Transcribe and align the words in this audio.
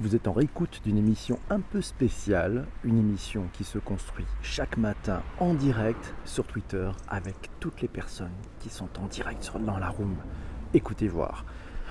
Vous 0.00 0.14
êtes 0.14 0.28
en 0.28 0.32
réécoute 0.32 0.80
d'une 0.84 0.96
émission 0.96 1.40
un 1.50 1.58
peu 1.58 1.80
spéciale, 1.82 2.66
une 2.84 3.00
émission 3.00 3.46
qui 3.52 3.64
se 3.64 3.78
construit 3.78 4.26
chaque 4.42 4.76
matin 4.76 5.22
en 5.40 5.54
direct 5.54 6.14
sur 6.24 6.44
Twitter 6.44 6.88
avec 7.08 7.34
toutes 7.58 7.82
les 7.82 7.88
personnes 7.88 8.30
qui 8.60 8.68
sont 8.68 8.88
en 9.00 9.06
direct 9.06 9.50
dans 9.58 9.76
la 9.76 9.88
room. 9.88 10.14
Écoutez 10.72 11.08
voir. 11.08 11.44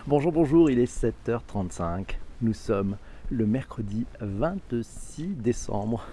Bonjour, 0.08 0.32
bonjour, 0.32 0.70
il 0.70 0.80
est 0.80 1.04
7h35. 1.04 2.16
Nous 2.42 2.54
sommes 2.54 2.96
le 3.30 3.46
mercredi 3.46 4.06
26 4.22 5.28
décembre 5.36 6.06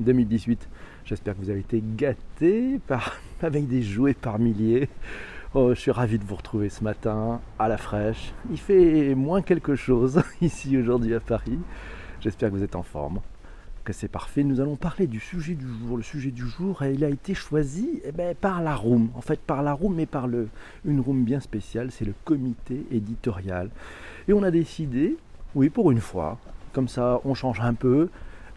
2018. 0.00 0.68
J'espère 1.04 1.36
que 1.36 1.42
vous 1.42 1.50
avez 1.50 1.60
été 1.60 1.80
gâtés 1.96 2.80
avec 3.40 3.68
des 3.68 3.82
jouets 3.82 4.14
par 4.14 4.40
milliers. 4.40 4.88
Oh, 5.52 5.74
je 5.74 5.80
suis 5.80 5.90
ravi 5.90 6.16
de 6.16 6.24
vous 6.24 6.36
retrouver 6.36 6.68
ce 6.68 6.84
matin 6.84 7.40
à 7.58 7.66
la 7.66 7.76
fraîche. 7.76 8.32
Il 8.52 8.56
fait 8.56 9.16
moins 9.16 9.42
quelque 9.42 9.74
chose 9.74 10.22
ici 10.40 10.78
aujourd'hui 10.78 11.12
à 11.12 11.18
Paris. 11.18 11.58
J'espère 12.20 12.50
que 12.50 12.54
vous 12.54 12.62
êtes 12.62 12.76
en 12.76 12.84
forme, 12.84 13.18
que 13.82 13.92
c'est 13.92 14.06
parfait. 14.06 14.44
Nous 14.44 14.60
allons 14.60 14.76
parler 14.76 15.08
du 15.08 15.18
sujet 15.18 15.54
du 15.54 15.66
jour. 15.66 15.96
Le 15.96 16.04
sujet 16.04 16.30
du 16.30 16.46
jour, 16.46 16.84
il 16.84 17.04
a 17.04 17.08
été 17.08 17.34
choisi 17.34 18.00
eh 18.04 18.12
ben, 18.12 18.36
par 18.36 18.62
la 18.62 18.76
room. 18.76 19.10
En 19.16 19.22
fait, 19.22 19.40
par 19.40 19.64
la 19.64 19.72
room, 19.72 19.96
mais 19.96 20.06
par 20.06 20.28
le, 20.28 20.46
une 20.84 21.00
room 21.00 21.24
bien 21.24 21.40
spéciale. 21.40 21.90
C'est 21.90 22.04
le 22.04 22.14
comité 22.24 22.86
éditorial. 22.92 23.70
Et 24.28 24.32
on 24.32 24.44
a 24.44 24.52
décidé, 24.52 25.16
oui, 25.56 25.68
pour 25.68 25.90
une 25.90 26.00
fois, 26.00 26.38
comme 26.72 26.86
ça, 26.86 27.20
on 27.24 27.34
change 27.34 27.60
un 27.60 27.74
peu, 27.74 28.08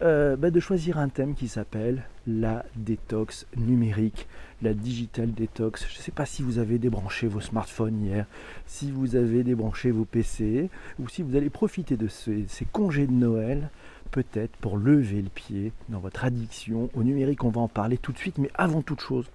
euh, 0.04 0.36
ben, 0.36 0.50
de 0.50 0.60
choisir 0.60 0.98
un 0.98 1.08
thème 1.08 1.34
qui 1.34 1.48
s'appelle 1.48 2.02
la 2.26 2.64
détox 2.76 3.46
numérique, 3.56 4.26
la 4.62 4.74
digital 4.74 5.32
détox. 5.32 5.86
Je 5.88 5.98
ne 5.98 6.02
sais 6.02 6.12
pas 6.12 6.26
si 6.26 6.42
vous 6.42 6.58
avez 6.58 6.78
débranché 6.78 7.26
vos 7.26 7.40
smartphones 7.40 8.02
hier, 8.02 8.26
si 8.66 8.90
vous 8.90 9.16
avez 9.16 9.42
débranché 9.44 9.90
vos 9.90 10.04
PC, 10.04 10.68
ou 10.98 11.08
si 11.08 11.22
vous 11.22 11.36
allez 11.36 11.50
profiter 11.50 11.96
de 11.96 12.08
ces 12.08 12.64
congés 12.72 13.06
de 13.06 13.12
Noël, 13.12 13.70
peut-être 14.10 14.54
pour 14.58 14.76
lever 14.76 15.22
le 15.22 15.28
pied 15.28 15.72
dans 15.88 15.98
votre 15.98 16.24
addiction 16.24 16.90
au 16.94 17.02
numérique. 17.02 17.42
On 17.42 17.50
va 17.50 17.62
en 17.62 17.68
parler 17.68 17.98
tout 17.98 18.12
de 18.12 18.18
suite, 18.18 18.38
mais 18.38 18.50
avant 18.54 18.82
toute 18.82 19.00
chose, 19.00 19.26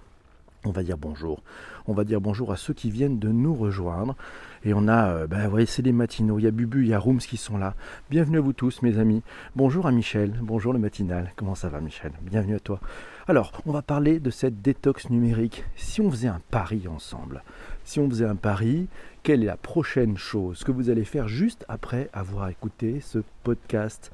on 0.64 0.70
va 0.70 0.82
dire 0.82 0.98
bonjour. 0.98 1.42
On 1.86 1.94
va 1.94 2.04
dire 2.04 2.20
bonjour 2.20 2.52
à 2.52 2.56
ceux 2.56 2.74
qui 2.74 2.90
viennent 2.90 3.18
de 3.18 3.28
nous 3.28 3.54
rejoindre. 3.54 4.16
Et 4.62 4.74
on 4.74 4.88
a, 4.88 5.08
euh, 5.10 5.26
vous 5.26 5.50
voyez, 5.50 5.64
c'est 5.66 5.80
les 5.80 5.92
matinaux. 5.92 6.38
Il 6.38 6.42
y 6.44 6.46
a 6.46 6.50
Bubu, 6.50 6.82
il 6.82 6.88
y 6.88 6.94
a 6.94 6.98
Rooms 6.98 7.18
qui 7.18 7.38
sont 7.38 7.56
là. 7.56 7.74
Bienvenue 8.10 8.38
à 8.38 8.40
vous 8.42 8.52
tous, 8.52 8.82
mes 8.82 8.98
amis. 8.98 9.22
Bonjour 9.56 9.86
à 9.86 9.90
Michel. 9.90 10.34
Bonjour 10.42 10.74
le 10.74 10.78
matinal. 10.78 11.32
Comment 11.36 11.54
ça 11.54 11.70
va, 11.70 11.80
Michel? 11.80 12.12
Bienvenue 12.20 12.56
à 12.56 12.60
toi. 12.60 12.78
Alors, 13.26 13.52
on 13.64 13.72
va 13.72 13.80
parler 13.80 14.20
de 14.20 14.28
cette 14.30 14.60
détox 14.60 15.08
numérique. 15.08 15.64
Si 15.76 16.02
on 16.02 16.10
faisait 16.10 16.28
un 16.28 16.42
pari 16.50 16.88
ensemble, 16.88 17.42
si 17.84 18.00
on 18.00 18.10
faisait 18.10 18.26
un 18.26 18.36
pari, 18.36 18.88
quelle 19.22 19.42
est 19.42 19.46
la 19.46 19.56
prochaine 19.56 20.18
chose 20.18 20.62
que 20.62 20.72
vous 20.72 20.90
allez 20.90 21.04
faire 21.04 21.26
juste 21.26 21.64
après 21.68 22.10
avoir 22.12 22.50
écouté 22.50 23.00
ce 23.00 23.20
podcast? 23.44 24.12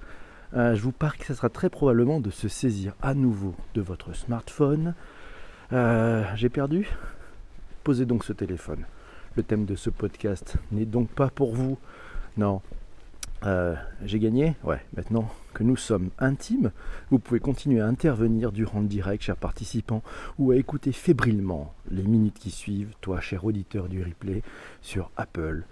Euh, 0.54 0.76
Je 0.76 0.82
vous 0.82 0.92
parie 0.92 1.18
que 1.18 1.26
ce 1.26 1.34
sera 1.34 1.48
très 1.48 1.70
probablement 1.70 2.20
de 2.20 2.30
se 2.30 2.46
saisir 2.46 2.94
à 3.02 3.14
nouveau 3.14 3.56
de 3.74 3.80
votre 3.80 4.14
smartphone. 4.14 4.94
Euh, 5.72 6.22
J'ai 6.36 6.50
perdu? 6.50 6.88
Posez 7.82 8.06
donc 8.06 8.22
ce 8.22 8.32
téléphone. 8.32 8.84
Le 9.36 9.42
thème 9.42 9.66
de 9.66 9.76
ce 9.76 9.90
podcast 9.90 10.56
n'est 10.72 10.86
donc 10.86 11.08
pas 11.10 11.28
pour 11.28 11.54
vous. 11.54 11.76
Non. 12.38 12.62
Euh, 13.44 13.74
J'ai 14.04 14.18
gagné 14.18 14.56
Ouais, 14.64 14.80
maintenant 14.96 15.28
que 15.52 15.62
nous 15.62 15.76
sommes 15.76 16.08
intimes, 16.18 16.70
vous 17.10 17.18
pouvez 17.18 17.40
continuer 17.40 17.80
à 17.80 17.86
intervenir 17.86 18.50
durant 18.50 18.80
le 18.80 18.86
direct, 18.86 19.22
chers 19.22 19.36
participants, 19.36 20.02
ou 20.38 20.50
à 20.52 20.56
écouter 20.56 20.92
fébrilement 20.92 21.74
les 21.90 22.02
minutes 22.02 22.38
qui 22.38 22.50
suivent, 22.50 22.94
toi, 23.00 23.20
cher 23.20 23.44
auditeur 23.44 23.88
du 23.88 24.02
replay, 24.02 24.42
sur 24.82 25.10
Apple 25.16 25.64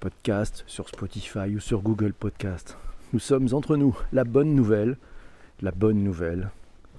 Podcast, 0.00 0.64
sur 0.66 0.88
Spotify 0.88 1.54
ou 1.56 1.60
sur 1.60 1.82
Google 1.82 2.12
Podcast. 2.12 2.76
Nous 3.12 3.20
sommes 3.20 3.48
entre 3.52 3.76
nous. 3.76 3.96
La 4.12 4.24
bonne 4.24 4.54
nouvelle, 4.54 4.96
la 5.60 5.70
bonne 5.72 6.02
nouvelle, 6.02 6.50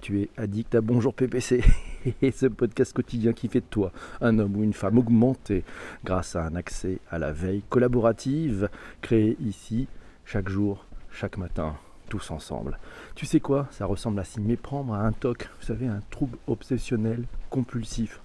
tu 0.04 0.20
es 0.20 0.28
addict 0.36 0.74
à 0.74 0.82
Bonjour 0.82 1.14
PPC 1.14 1.64
et 2.20 2.30
ce 2.30 2.44
podcast 2.44 2.92
quotidien 2.92 3.32
qui 3.32 3.48
fait 3.48 3.60
de 3.60 3.64
toi 3.64 3.90
un 4.20 4.38
homme 4.38 4.54
ou 4.54 4.62
une 4.62 4.74
femme 4.74 4.98
augmenté 4.98 5.64
grâce 6.04 6.36
à 6.36 6.44
un 6.44 6.56
accès 6.56 6.98
à 7.10 7.18
la 7.18 7.32
veille 7.32 7.62
collaborative 7.70 8.68
créée 9.00 9.34
ici 9.40 9.88
chaque 10.26 10.50
jour, 10.50 10.84
chaque 11.10 11.38
matin, 11.38 11.76
tous 12.10 12.30
ensemble. 12.30 12.78
Tu 13.14 13.24
sais 13.24 13.40
quoi? 13.40 13.66
Ça 13.70 13.86
ressemble 13.86 14.20
à 14.20 14.24
s'y 14.24 14.42
méprendre 14.42 14.92
à 14.92 15.00
un 15.00 15.12
TOC, 15.12 15.48
vous 15.58 15.66
savez, 15.66 15.86
un 15.86 16.02
trouble 16.10 16.36
obsessionnel 16.48 17.24
compulsif. 17.48 18.20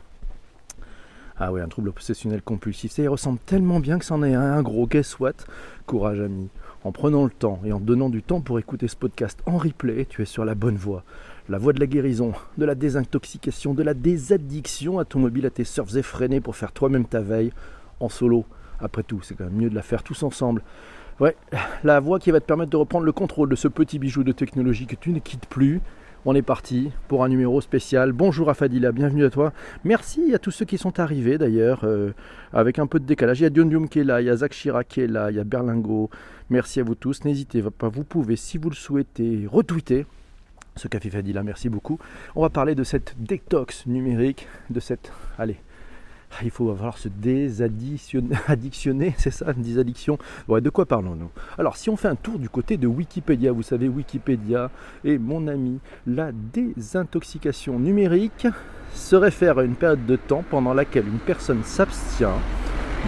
Ah 1.38 1.54
oui, 1.54 1.62
un 1.62 1.70
trouble 1.70 1.88
obsessionnel 1.88 2.42
compulsif. 2.42 2.92
Ça 2.92 3.04
y 3.04 3.08
ressemble 3.08 3.40
tellement 3.46 3.80
bien 3.80 3.98
que 3.98 4.04
c'en 4.04 4.22
est 4.24 4.36
un 4.36 4.62
gros. 4.62 4.86
Guess 4.86 5.20
what? 5.20 5.36
Courage 5.86 6.20
ami. 6.20 6.50
En 6.84 6.92
prenant 6.92 7.24
le 7.24 7.30
temps 7.30 7.62
et 7.64 7.72
en 7.72 7.80
donnant 7.80 8.10
du 8.10 8.22
temps 8.22 8.42
pour 8.42 8.60
écouter 8.60 8.90
ce 8.90 8.98
podcast 8.98 9.42
en 9.46 9.58
replay, 9.58 10.06
tu 10.06 10.22
es 10.22 10.26
sur 10.26 10.44
la 10.44 10.56
bonne 10.56 10.76
voie 10.76 11.06
la 11.50 11.58
voie 11.58 11.74
de 11.74 11.80
la 11.80 11.88
guérison, 11.88 12.34
de 12.60 12.66
la 12.66 12.76
désintoxication, 12.76 13.74
de 13.74 13.82
la 13.82 13.96
désaddiction 13.96 15.00
à 15.00 15.06
ton 15.06 15.20
mobile, 15.20 15.48
à 15.48 15.50
tes 15.50 15.64
surfs 15.64 15.96
effrénés 15.96 16.42
pour 16.42 16.56
faire 16.56 16.72
toi-même 16.72 17.06
ta 17.06 17.22
veille 17.22 17.52
en 18.00 18.08
solo. 18.08 18.46
Après 18.80 19.02
tout, 19.02 19.22
c'est 19.24 19.34
quand 19.34 19.46
même 19.46 19.56
mieux 19.56 19.70
de 19.70 19.76
la 19.76 19.82
faire 19.82 20.04
tous 20.04 20.22
ensemble. 20.22 20.62
Ouais, 21.20 21.36
la 21.84 22.00
voie 22.00 22.20
qui 22.20 22.30
va 22.30 22.40
te 22.40 22.46
permettre 22.46 22.70
de 22.70 22.78
reprendre 22.78 23.04
le 23.04 23.12
contrôle 23.12 23.50
de 23.50 23.56
ce 23.56 23.68
petit 23.68 23.98
bijou 23.98 24.24
de 24.24 24.32
technologie 24.32 24.86
que 24.86 24.96
tu 24.96 25.10
ne 25.10 25.20
quittes 25.20 25.48
plus. 25.48 25.82
On 26.24 26.36
est 26.36 26.44
parti 26.44 26.92
pour 27.08 27.24
un 27.24 27.30
numéro 27.30 27.62
spécial. 27.62 28.12
Bonjour 28.12 28.50
à 28.50 28.54
Fadila, 28.54 28.92
bienvenue 28.92 29.26
à 29.26 29.30
toi. 29.30 29.52
Merci 29.84 30.34
à 30.36 30.38
tous 30.38 30.52
ceux 30.52 30.66
qui 30.66 30.78
sont 30.78 31.00
arrivés 31.00 31.38
d'ailleurs, 31.38 31.82
euh, 31.84 32.12
avec 32.54 32.78
un 32.78 32.86
peu 32.86 33.00
de 33.00 33.06
décalage. 33.06 33.40
Il 33.40 33.44
y 33.44 33.46
a 33.48 33.50
Dion 33.50 33.88
qui 33.88 34.00
est 34.00 34.04
là, 34.04 34.22
il 34.22 34.28
y 34.28 34.30
a 34.30 34.36
Zach 34.36 34.52
Chirac 34.52 34.88
qui 34.88 35.02
est 35.02 35.08
là, 35.08 35.32
il 35.32 35.38
y 35.38 35.40
a 35.40 35.44
Berlingo. 35.44 36.10
Merci 36.50 36.80
à 36.80 36.84
vous 36.84 36.96
tous. 36.96 37.24
N'hésitez 37.26 37.64
pas, 37.64 37.90
vous 37.90 38.04
pouvez, 38.04 38.36
si 38.36 38.58
vous 38.58 38.70
le 38.70 38.76
souhaitez, 38.76 39.48
retweeter 39.50 40.06
ce 40.80 40.88
café 40.88 41.10
Fadila, 41.10 41.44
merci 41.44 41.70
beaucoup. 41.70 42.00
On 42.36 42.42
va 42.42 42.50
parler 42.50 42.74
de 42.74 42.84
cette 42.84 43.16
détox 43.20 43.86
numérique, 43.86 44.48
de 44.70 44.80
cette. 44.80 45.12
Allez, 45.38 45.58
il 46.42 46.50
faut 46.50 46.70
avoir 46.70 46.98
se 46.98 47.10
désaddictionner, 47.10 49.14
c'est 49.18 49.32
ça, 49.32 49.52
une 49.56 49.62
désaddiction. 49.62 50.18
Ouais, 50.48 50.62
de 50.62 50.70
quoi 50.70 50.86
parlons-nous? 50.86 51.30
Alors, 51.58 51.76
si 51.76 51.90
on 51.90 51.98
fait 51.98 52.08
un 52.08 52.16
tour 52.16 52.40
du 52.40 52.50
côté 52.50 52.78
de 52.78 52.88
Wikipédia, 52.88 53.52
vous 53.52 53.64
savez, 53.64 53.90
Wikipédia 53.90 54.72
est 55.04 55.18
mon 55.18 55.48
ami, 55.48 55.80
la 56.08 56.32
désintoxication 56.32 57.78
numérique 57.78 58.48
se 58.94 59.16
réfère 59.16 59.60
à 59.60 59.64
une 59.64 59.76
période 59.76 60.06
de 60.06 60.16
temps 60.16 60.44
pendant 60.50 60.74
laquelle 60.74 61.08
une 61.08 61.20
personne 61.20 61.64
s'abstient 61.64 62.40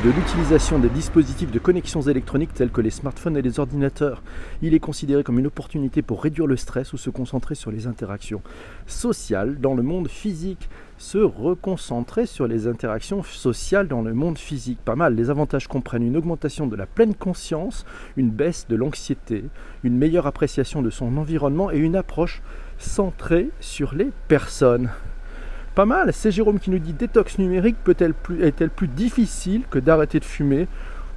de 0.04 0.10
l'utilisation 0.10 0.80
des 0.80 0.90
dispositifs 0.90 1.52
de 1.52 1.60
connexions 1.60 2.02
électroniques 2.02 2.54
tels 2.56 2.72
que 2.72 2.82
les 2.82 2.90
smartphones 2.90 3.38
et 3.38 3.42
les 3.42 3.60
ordinateurs. 3.60 4.24
Il 4.64 4.74
est 4.74 4.80
considéré 4.80 5.24
comme 5.24 5.38
une 5.38 5.46
opportunité 5.46 6.02
pour 6.02 6.24
réduire 6.24 6.48
le 6.48 6.58
stress 6.58 6.94
ou 6.94 6.98
se 6.98 7.12
concentrer 7.12 7.54
sur 7.54 7.70
les 7.70 7.86
interactions 7.86 8.42
sociales 8.88 9.60
dans 9.60 9.76
le 9.76 9.84
monde 9.84 10.08
physique. 10.08 10.70
Se 10.98 11.20
reconcentrer 11.20 12.26
sur 12.26 12.48
les 12.48 12.68
interactions 12.68 13.22
sociales 13.22 13.88
dans 13.88 14.02
le 14.02 14.14
monde 14.14 14.40
physique. 14.40 14.80
Pas 14.84 14.96
mal. 14.96 15.14
Les 15.14 15.30
avantages 15.30 15.68
comprennent 15.68 16.08
une 16.08 16.18
augmentation 16.18 16.66
de 16.66 16.76
la 16.76 16.88
pleine 16.88 17.14
conscience, 17.14 17.86
une 18.18 18.32
baisse 18.32 18.68
de 18.70 18.76
l'anxiété, 18.76 19.44
une 19.84 19.98
meilleure 19.98 20.26
appréciation 20.26 20.82
de 20.82 20.90
son 20.90 21.18
environnement 21.18 21.70
et 21.70 21.78
une 21.78 21.96
approche 21.96 22.42
centrée 22.80 23.50
sur 23.60 23.94
les 23.94 24.10
personnes. 24.28 24.90
Pas 25.76 25.86
mal. 25.86 26.12
C'est 26.12 26.32
Jérôme 26.32 26.60
qui 26.60 26.70
nous 26.70 26.80
dit 26.80 26.92
détox 26.92 27.40
numérique 27.40 27.78
peut-elle 27.82 28.14
plus, 28.14 28.44
est-elle 28.44 28.70
plus 28.70 28.90
difficile 28.90 29.64
que 29.70 29.80
d'arrêter 29.80 30.20
de 30.20 30.26
fumer 30.26 30.68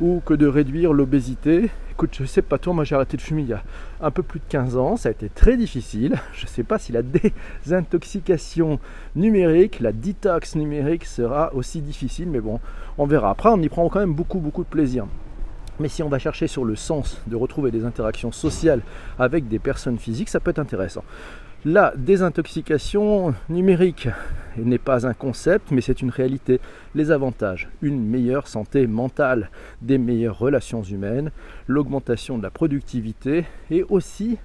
ou 0.01 0.23
que 0.25 0.33
de 0.33 0.47
réduire 0.47 0.93
l'obésité? 0.93 1.71
Écoute, 1.91 2.17
je 2.21 2.25
sais 2.25 2.41
pas 2.41 2.59
toi, 2.59 2.73
moi 2.73 2.85
j'ai 2.85 2.95
arrêté 2.95 3.17
de 3.17 3.23
fumer 3.23 3.43
il 3.43 3.49
y 3.49 3.53
a 3.53 3.65
un 4.01 4.13
peu 4.13 4.23
plus 4.23 4.39
de 4.39 4.45
15 4.49 4.77
ans, 4.77 4.97
ça 4.97 5.09
a 5.09 5.13
été 5.13 5.29
très 5.29 5.57
difficile. 5.57 6.15
Je 6.35 6.47
sais 6.47 6.63
pas 6.63 6.79
si 6.79 6.93
la 6.93 7.03
désintoxication 7.03 8.79
numérique, 9.17 9.81
la 9.81 9.91
detox 9.91 10.55
numérique 10.55 11.05
sera 11.05 11.53
aussi 11.55 11.81
difficile, 11.81 12.29
mais 12.31 12.41
bon, 12.41 12.61
on 12.97 13.07
verra. 13.07 13.31
Après, 13.31 13.49
on 13.49 13.61
y 13.61 13.69
prend 13.69 13.89
quand 13.89 14.01
même 14.01 14.15
beaucoup, 14.15 14.39
beaucoup 14.39 14.63
de 14.63 14.69
plaisir. 14.69 15.07
Mais 15.81 15.89
si 15.89 16.05
on 16.05 16.09
va 16.09 16.21
chercher 16.21 16.47
sur 16.47 16.65
le 16.65 16.77
sens 16.77 17.21
de 17.27 17.35
retrouver 17.35 17.73
des 17.73 17.85
interactions 17.85 18.31
sociales 18.31 18.83
avec 19.19 19.49
des 19.49 19.59
personnes 19.59 19.99
physiques, 19.99 20.29
ça 20.29 20.39
peut 20.39 20.50
être 20.50 20.61
intéressant. 20.61 21.03
La 21.65 21.93
désintoxication 21.97 23.35
numérique 23.49 24.09
n'est 24.59 24.79
pas 24.79 25.06
un 25.06 25.15
concept, 25.15 25.71
mais 25.71 25.81
c'est 25.81 26.03
une 26.03 26.11
réalité. 26.11 26.61
Les 26.95 27.11
avantages, 27.11 27.69
une 27.83 28.05
meilleure 28.05 28.49
santé 28.49 28.87
mentale, 28.87 29.51
des 29.83 29.99
meilleures 29.99 30.39
relations 30.39 30.83
humaines, 30.83 31.31
l'augmentation 31.67 32.39
de 32.39 32.43
la 32.43 32.51
productivité 32.51 33.45
et 33.71 33.85
aussi, 33.89 34.39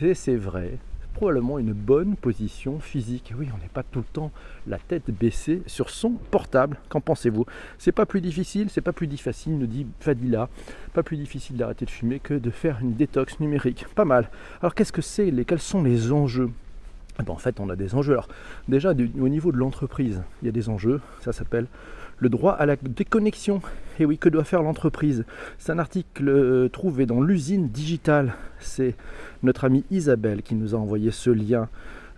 et 0.00 0.14
c'est 0.14 0.36
vrai, 0.36 0.78
probablement 1.14 1.58
une 1.58 1.72
bonne 1.72 2.16
position 2.16 2.80
physique. 2.80 3.32
Oui, 3.38 3.48
on 3.54 3.58
n'est 3.58 3.70
pas 3.72 3.84
tout 3.84 4.00
le 4.00 4.04
temps 4.12 4.32
la 4.66 4.78
tête 4.78 5.10
baissée 5.10 5.62
sur 5.66 5.88
son 5.88 6.10
portable. 6.10 6.76
Qu'en 6.88 7.00
pensez-vous? 7.00 7.46
C'est 7.78 7.92
pas 7.92 8.04
plus 8.04 8.20
difficile, 8.20 8.68
c'est 8.68 8.80
pas 8.80 8.92
plus 8.92 9.06
difficile, 9.06 9.56
nous 9.56 9.66
dit 9.66 9.86
Fadila, 10.00 10.48
pas 10.92 11.02
plus 11.02 11.16
difficile 11.16 11.56
d'arrêter 11.56 11.84
de 11.86 11.90
fumer 11.90 12.18
que 12.18 12.34
de 12.34 12.50
faire 12.50 12.78
une 12.82 12.94
détox 12.94 13.40
numérique. 13.40 13.86
Pas 13.94 14.04
mal. 14.04 14.28
Alors 14.60 14.74
qu'est-ce 14.74 14.92
que 14.92 15.02
c'est 15.02 15.32
Quels 15.44 15.60
sont 15.60 15.82
les 15.82 16.12
enjeux? 16.12 16.50
Ben, 17.18 17.32
en 17.32 17.36
fait, 17.36 17.60
on 17.60 17.68
a 17.68 17.76
des 17.76 17.94
enjeux. 17.94 18.12
Alors, 18.12 18.28
déjà, 18.68 18.90
au 18.90 19.28
niveau 19.28 19.52
de 19.52 19.56
l'entreprise, 19.56 20.22
il 20.42 20.46
y 20.46 20.48
a 20.48 20.52
des 20.52 20.68
enjeux. 20.68 21.00
Ça 21.20 21.32
s'appelle 21.32 21.66
Le 22.18 22.28
droit 22.28 22.52
à 22.52 22.66
la 22.66 22.76
déconnexion. 22.76 23.62
Et 24.00 24.04
oui, 24.04 24.18
que 24.18 24.28
doit 24.28 24.44
faire 24.44 24.62
l'entreprise? 24.62 25.24
C'est 25.58 25.72
un 25.72 25.78
article 25.78 26.28
euh, 26.28 26.68
trouvé 26.68 27.06
dans 27.06 27.20
l'usine 27.20 27.68
digitale. 27.68 28.34
C'est 28.58 28.96
notre 29.42 29.64
amie 29.64 29.84
Isabelle 29.90 30.42
qui 30.42 30.54
nous 30.54 30.74
a 30.74 30.78
envoyé 30.78 31.10
ce 31.10 31.30
lien 31.30 31.68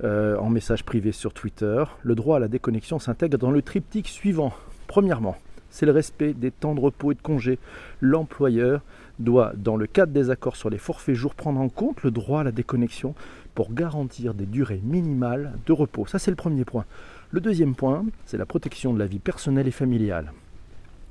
euh, 0.04 0.36
en 0.38 0.48
message 0.48 0.84
privé 0.84 1.12
sur 1.12 1.32
Twitter. 1.32 1.84
Le 2.02 2.14
droit 2.14 2.36
à 2.36 2.40
la 2.40 2.48
déconnexion 2.48 2.98
s'intègre 2.98 3.38
dans 3.38 3.50
le 3.50 3.62
triptyque 3.62 4.08
suivant. 4.08 4.52
Premièrement, 4.86 5.36
c'est 5.70 5.86
le 5.86 5.92
respect 5.92 6.32
des 6.32 6.50
temps 6.50 6.74
de 6.74 6.80
repos 6.80 7.12
et 7.12 7.14
de 7.14 7.20
congés. 7.20 7.58
L'employeur 8.00 8.82
doit, 9.18 9.52
dans 9.56 9.76
le 9.76 9.86
cadre 9.86 10.12
des 10.12 10.30
accords 10.30 10.56
sur 10.56 10.70
les 10.70 10.78
forfaits 10.78 11.14
jours, 11.14 11.34
prendre 11.34 11.60
en 11.60 11.68
compte 11.68 12.02
le 12.02 12.10
droit 12.10 12.40
à 12.40 12.44
la 12.44 12.52
déconnexion 12.52 13.14
pour 13.56 13.72
garantir 13.72 14.34
des 14.34 14.44
durées 14.44 14.82
minimales 14.84 15.54
de 15.66 15.72
repos. 15.72 16.06
Ça, 16.06 16.20
c'est 16.20 16.30
le 16.30 16.36
premier 16.36 16.66
point. 16.66 16.84
Le 17.30 17.40
deuxième 17.40 17.74
point, 17.74 18.04
c'est 18.26 18.36
la 18.36 18.44
protection 18.44 18.92
de 18.92 18.98
la 18.98 19.06
vie 19.06 19.18
personnelle 19.18 19.66
et 19.66 19.72
familiale. 19.72 20.32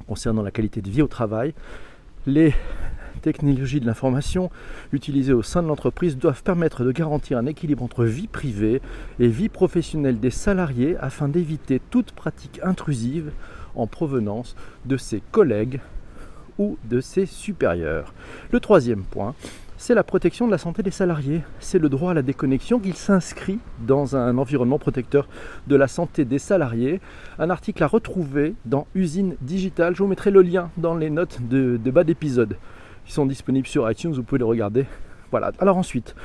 Concernant 0.07 0.43
la 0.43 0.51
qualité 0.51 0.83
de 0.83 0.89
vie 0.89 1.01
au 1.01 1.07
travail, 1.07 1.55
les 2.27 2.53
technologies 3.23 3.79
de 3.79 3.87
l'information 3.87 4.51
utilisées 4.93 5.33
au 5.33 5.41
sein 5.41 5.63
de 5.63 5.67
l'entreprise 5.67 6.17
doivent 6.17 6.43
permettre 6.43 6.83
de 6.83 6.91
garantir 6.91 7.39
un 7.39 7.47
équilibre 7.47 7.83
entre 7.83 8.05
vie 8.05 8.27
privée 8.27 8.79
et 9.19 9.27
vie 9.27 9.49
professionnelle 9.49 10.19
des 10.19 10.29
salariés 10.29 10.97
afin 10.97 11.27
d'éviter 11.27 11.81
toute 11.89 12.11
pratique 12.11 12.59
intrusive 12.61 13.31
en 13.73 13.87
provenance 13.87 14.55
de 14.85 14.97
ses 14.97 15.23
collègues 15.31 15.79
ou 16.59 16.77
de 16.83 17.01
ses 17.01 17.25
supérieurs. 17.25 18.13
Le 18.51 18.59
troisième 18.59 19.03
point, 19.03 19.33
c'est 19.77 19.93
la 19.93 20.03
protection 20.03 20.45
de 20.45 20.51
la 20.51 20.57
santé 20.57 20.83
des 20.83 20.91
salariés. 20.91 21.41
C'est 21.59 21.79
le 21.79 21.89
droit 21.89 22.11
à 22.11 22.13
la 22.13 22.21
déconnexion 22.21 22.79
qu'il 22.79 22.95
s'inscrit 22.95 23.59
dans 23.79 24.15
un 24.15 24.37
environnement 24.37 24.79
protecteur 24.79 25.27
de 25.67 25.75
la 25.75 25.87
santé 25.87 26.23
des 26.23 26.39
salariés. 26.39 27.01
Un 27.39 27.49
article 27.49 27.83
à 27.83 27.87
retrouver 27.87 28.55
dans 28.65 28.87
Usine 28.95 29.35
Digitale. 29.41 29.95
Je 29.95 30.01
vous 30.01 30.07
mettrai 30.07 30.31
le 30.31 30.41
lien 30.41 30.69
dans 30.77 30.95
les 30.95 31.09
notes 31.09 31.39
de, 31.41 31.77
bas 31.77 32.03
d'épisode. 32.03 32.57
Ils 33.07 33.11
sont 33.11 33.25
disponibles 33.25 33.67
sur 33.67 33.89
iTunes, 33.89 34.13
vous 34.13 34.23
pouvez 34.23 34.39
les 34.39 34.45
regarder. 34.45 34.85
Voilà. 35.31 35.51
Alors 35.59 35.77
ensuite, 35.77 36.15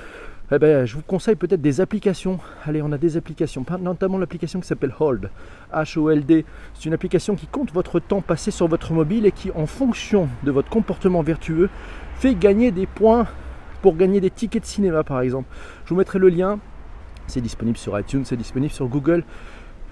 eh 0.52 0.58
ben, 0.58 0.84
je 0.84 0.96
vous 0.96 1.02
conseille 1.02 1.36
peut-être 1.36 1.60
des 1.60 1.80
applications. 1.80 2.40
Allez, 2.64 2.82
on 2.82 2.90
a 2.90 2.98
des 2.98 3.16
applications, 3.16 3.64
notamment 3.80 4.18
l'application 4.18 4.60
qui 4.60 4.66
s'appelle 4.66 4.92
Hold, 4.98 5.30
H-O-L-D. 5.72 6.44
C'est 6.74 6.84
une 6.86 6.92
application 6.92 7.36
qui 7.36 7.46
compte 7.46 7.72
votre 7.72 8.00
temps 8.00 8.20
passé 8.20 8.50
sur 8.50 8.66
votre 8.66 8.92
mobile 8.92 9.26
et 9.26 9.32
qui, 9.32 9.52
en 9.52 9.66
fonction 9.66 10.28
de 10.42 10.50
votre 10.50 10.68
comportement 10.68 11.22
vertueux, 11.22 11.70
fait 12.16 12.34
gagner 12.34 12.72
des 12.72 12.86
points 12.86 13.28
pour 13.80 13.96
gagner 13.96 14.20
des 14.20 14.30
tickets 14.30 14.62
de 14.62 14.66
cinéma, 14.66 15.04
par 15.04 15.20
exemple. 15.20 15.48
Je 15.84 15.90
vous 15.90 15.96
mettrai 15.96 16.18
le 16.18 16.28
lien. 16.28 16.58
C'est 17.28 17.40
disponible 17.40 17.78
sur 17.78 17.98
iTunes, 17.98 18.24
c'est 18.24 18.36
disponible 18.36 18.72
sur 18.72 18.88
Google, 18.88 19.22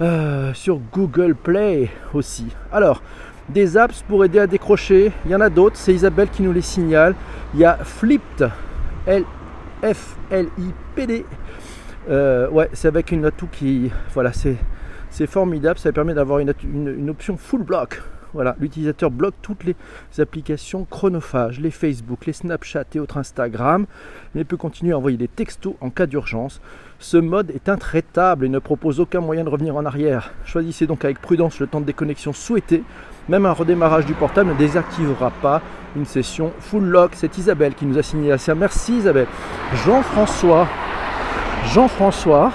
euh, 0.00 0.52
sur 0.54 0.80
Google 0.92 1.36
Play 1.36 1.88
aussi. 2.12 2.46
Alors, 2.72 3.00
des 3.48 3.76
apps 3.76 4.02
pour 4.02 4.24
aider 4.24 4.40
à 4.40 4.48
décrocher. 4.48 5.12
Il 5.24 5.30
y 5.30 5.34
en 5.36 5.40
a 5.40 5.50
d'autres, 5.50 5.76
c'est 5.76 5.94
Isabelle 5.94 6.30
qui 6.30 6.42
nous 6.42 6.52
les 6.52 6.62
signale. 6.62 7.14
Il 7.54 7.60
y 7.60 7.64
a 7.64 7.76
Flipped, 7.76 8.50
L 9.06 9.24
F-L-I-P-D. 9.82 11.24
Euh, 12.08 12.48
ouais, 12.50 12.68
c'est 12.72 12.88
avec 12.88 13.12
une 13.12 13.24
atout 13.24 13.48
qui. 13.50 13.90
Voilà, 14.14 14.32
c'est, 14.32 14.56
formidable. 15.26 15.78
Ça 15.78 15.92
permet 15.92 16.14
d'avoir 16.14 16.38
une, 16.38 16.52
une, 16.64 17.10
option 17.10 17.36
full 17.36 17.62
block. 17.62 18.02
Voilà, 18.34 18.56
l'utilisateur 18.60 19.10
bloque 19.10 19.34
toutes 19.40 19.64
les 19.64 19.74
applications 20.18 20.84
chronophages, 20.84 21.60
les 21.60 21.70
Facebook, 21.70 22.26
les 22.26 22.34
Snapchat 22.34 22.84
et 22.94 23.00
autres 23.00 23.16
Instagram, 23.16 23.86
mais 24.34 24.44
peut 24.44 24.58
continuer 24.58 24.92
à 24.92 24.98
envoyer 24.98 25.16
des 25.16 25.28
textos 25.28 25.74
en 25.80 25.88
cas 25.88 26.06
d'urgence. 26.06 26.60
Ce 26.98 27.16
mode 27.16 27.50
est 27.52 27.70
intraitable 27.70 28.44
et 28.44 28.48
ne 28.50 28.58
propose 28.58 29.00
aucun 29.00 29.20
moyen 29.20 29.44
de 29.44 29.48
revenir 29.48 29.76
en 29.76 29.86
arrière. 29.86 30.32
Choisissez 30.44 30.86
donc 30.86 31.06
avec 31.06 31.22
prudence 31.22 31.58
le 31.58 31.66
temps 31.66 31.80
de 31.80 31.86
déconnexion 31.86 32.34
souhaité. 32.34 32.82
Même 33.30 33.46
un 33.46 33.52
redémarrage 33.52 34.04
du 34.04 34.14
portable 34.14 34.50
ne 34.50 34.54
désactivera 34.54 35.30
pas 35.30 35.62
une 35.96 36.04
session 36.04 36.52
full 36.60 36.84
lock. 36.84 37.12
C'est 37.14 37.38
Isabelle 37.38 37.74
qui 37.74 37.86
nous 37.86 37.98
a 37.98 38.02
signé 38.02 38.36
ça. 38.38 38.54
Merci 38.54 38.98
Isabelle. 38.98 39.26
Jean-François, 39.84 40.66
Jean-François 41.72 42.52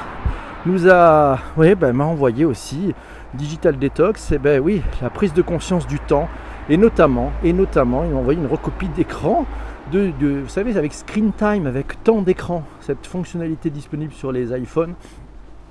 nous 0.65 0.89
a, 0.89 1.39
oui, 1.57 1.75
ben, 1.75 1.93
m'a 1.93 2.05
envoyé 2.05 2.45
aussi 2.45 2.93
Digital 3.33 3.77
Detox. 3.77 4.31
Et 4.31 4.37
ben 4.37 4.59
oui, 4.59 4.81
la 5.01 5.09
prise 5.09 5.33
de 5.33 5.41
conscience 5.41 5.87
du 5.87 5.99
temps 5.99 6.29
et 6.69 6.77
notamment, 6.77 7.31
et 7.43 7.51
notamment, 7.51 8.03
il 8.03 8.11
m'a 8.11 8.19
envoyé 8.19 8.39
une 8.39 8.47
recopie 8.47 8.87
d'écran 8.87 9.45
de, 9.91 10.11
vous 10.21 10.49
savez, 10.49 10.77
avec 10.77 10.93
Screen 10.93 11.31
Time, 11.33 11.67
avec 11.67 12.03
temps 12.03 12.21
d'écran, 12.21 12.63
cette 12.79 13.05
fonctionnalité 13.05 13.69
disponible 13.69 14.13
sur 14.13 14.31
les 14.31 14.57
iPhones 14.57 14.95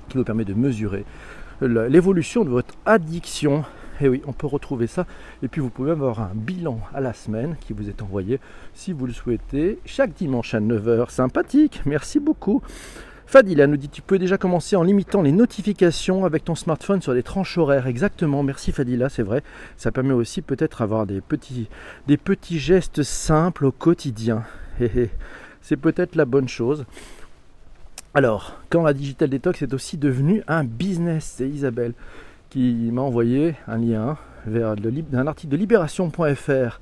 qui 0.07 0.17
vous 0.17 0.23
permet 0.23 0.45
de 0.45 0.53
mesurer 0.53 1.03
l'évolution 1.61 2.43
de 2.43 2.49
votre 2.49 2.73
addiction. 2.85 3.63
Et 4.03 4.09
oui, 4.09 4.21
on 4.27 4.33
peut 4.33 4.47
retrouver 4.47 4.87
ça. 4.87 5.07
Et 5.43 5.47
puis 5.47 5.61
vous 5.61 5.69
pouvez 5.69 5.91
avoir 5.91 6.19
un 6.19 6.31
bilan 6.33 6.77
à 6.93 6.99
la 6.99 7.13
semaine 7.13 7.55
qui 7.61 7.71
vous 7.71 7.87
est 7.87 8.01
envoyé 8.01 8.41
si 8.73 8.91
vous 8.91 9.07
le 9.07 9.13
souhaitez 9.13 9.79
chaque 9.85 10.13
dimanche 10.13 10.53
à 10.53 10.59
9h. 10.59 11.09
Sympathique, 11.09 11.81
merci 11.85 12.19
beaucoup. 12.19 12.61
Fadila 13.27 13.65
nous 13.65 13.77
dit 13.77 13.87
tu 13.87 14.01
peux 14.01 14.19
déjà 14.19 14.37
commencer 14.37 14.75
en 14.75 14.83
limitant 14.83 15.21
les 15.21 15.31
notifications 15.31 16.25
avec 16.25 16.43
ton 16.43 16.53
smartphone 16.53 17.01
sur 17.01 17.13
des 17.13 17.23
tranches 17.23 17.57
horaires. 17.57 17.87
Exactement, 17.87 18.43
merci 18.43 18.73
Fadila, 18.73 19.07
c'est 19.07 19.23
vrai. 19.23 19.41
Ça 19.77 19.93
permet 19.93 20.13
aussi 20.13 20.41
peut-être 20.41 20.79
d'avoir 20.79 21.05
des 21.05 21.21
petits, 21.21 21.69
des 22.05 22.17
petits 22.17 22.59
gestes 22.59 23.03
simples 23.03 23.65
au 23.65 23.71
quotidien. 23.71 24.43
c'est 25.61 25.77
peut-être 25.77 26.17
la 26.17 26.25
bonne 26.25 26.49
chose. 26.49 26.85
Alors, 28.13 28.59
quand 28.69 28.83
la 28.83 28.93
Digital 28.93 29.29
Detox 29.29 29.61
est 29.61 29.73
aussi 29.73 29.97
devenu 29.97 30.43
un 30.49 30.65
business, 30.65 31.35
c'est 31.37 31.47
Isabelle 31.47 31.93
qui 32.53 32.91
m'a 32.91 33.01
envoyé 33.01 33.55
un 33.67 33.79
lien 33.79 34.15
vers 34.45 34.75
un 35.13 35.27
article 35.27 35.51
de 35.53 35.57
libération.fr 35.57 36.79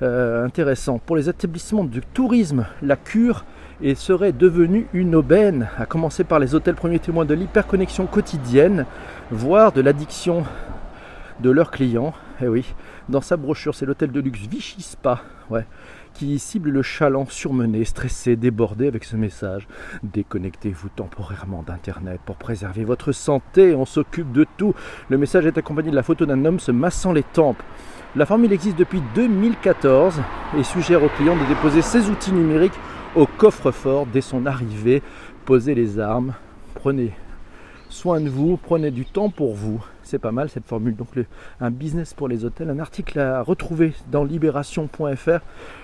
euh, 0.00 0.44
intéressant. 0.44 1.00
Pour 1.04 1.16
les 1.16 1.28
établissements 1.28 1.82
de 1.82 2.00
tourisme, 2.14 2.66
la 2.82 2.94
cure 2.94 3.44
et 3.82 3.96
serait 3.96 4.30
devenu 4.30 4.86
une 4.92 5.16
aubaine, 5.16 5.70
à 5.76 5.86
commencer 5.86 6.22
par 6.22 6.38
les 6.38 6.54
hôtels 6.54 6.76
premiers 6.76 7.00
témoins 7.00 7.24
de 7.24 7.34
l'hyperconnexion 7.34 8.06
quotidienne, 8.06 8.86
voire 9.32 9.72
de 9.72 9.80
l'addiction 9.80 10.44
de 11.40 11.50
leurs 11.50 11.72
clients. 11.72 12.14
Eh 12.40 12.46
oui, 12.46 12.72
dans 13.08 13.20
sa 13.20 13.36
brochure, 13.36 13.74
c'est 13.74 13.86
l'hôtel 13.86 14.12
de 14.12 14.20
luxe 14.20 14.46
Vichy 14.48 14.82
Spa, 14.82 15.22
ouais, 15.50 15.66
qui 16.18 16.40
cible 16.40 16.70
le 16.70 16.82
chaland 16.82 17.26
surmené, 17.26 17.84
stressé, 17.84 18.34
débordé 18.34 18.88
avec 18.88 19.04
ce 19.04 19.14
message. 19.14 19.68
Déconnectez-vous 20.02 20.88
temporairement 20.88 21.62
d'Internet 21.64 22.20
pour 22.26 22.34
préserver 22.34 22.82
votre 22.82 23.12
santé, 23.12 23.76
on 23.76 23.84
s'occupe 23.84 24.32
de 24.32 24.44
tout. 24.56 24.74
Le 25.10 25.16
message 25.16 25.46
est 25.46 25.56
accompagné 25.58 25.92
de 25.92 25.94
la 25.94 26.02
photo 26.02 26.26
d'un 26.26 26.44
homme 26.44 26.58
se 26.58 26.72
massant 26.72 27.12
les 27.12 27.22
tempes. 27.22 27.62
La 28.16 28.26
formule 28.26 28.52
existe 28.52 28.76
depuis 28.76 29.00
2014 29.14 30.20
et 30.58 30.64
suggère 30.64 31.04
aux 31.04 31.08
clients 31.08 31.36
de 31.36 31.46
déposer 31.46 31.82
ses 31.82 32.10
outils 32.10 32.32
numériques 32.32 32.80
au 33.14 33.26
coffre-fort 33.26 34.06
dès 34.06 34.20
son 34.20 34.44
arrivée. 34.44 35.04
Posez 35.44 35.76
les 35.76 36.00
armes, 36.00 36.34
prenez 36.74 37.12
soin 37.90 38.20
de 38.20 38.28
vous, 38.28 38.56
prenez 38.56 38.90
du 38.90 39.04
temps 39.04 39.30
pour 39.30 39.54
vous. 39.54 39.84
C'est 40.10 40.18
pas 40.18 40.32
mal 40.32 40.48
cette 40.48 40.64
formule. 40.64 40.96
Donc 40.96 41.08
un 41.60 41.70
business 41.70 42.14
pour 42.14 42.28
les 42.28 42.46
hôtels, 42.46 42.70
un 42.70 42.78
article 42.78 43.18
à 43.18 43.42
retrouver 43.42 43.92
dans 44.10 44.24
libération.fr. 44.24 45.40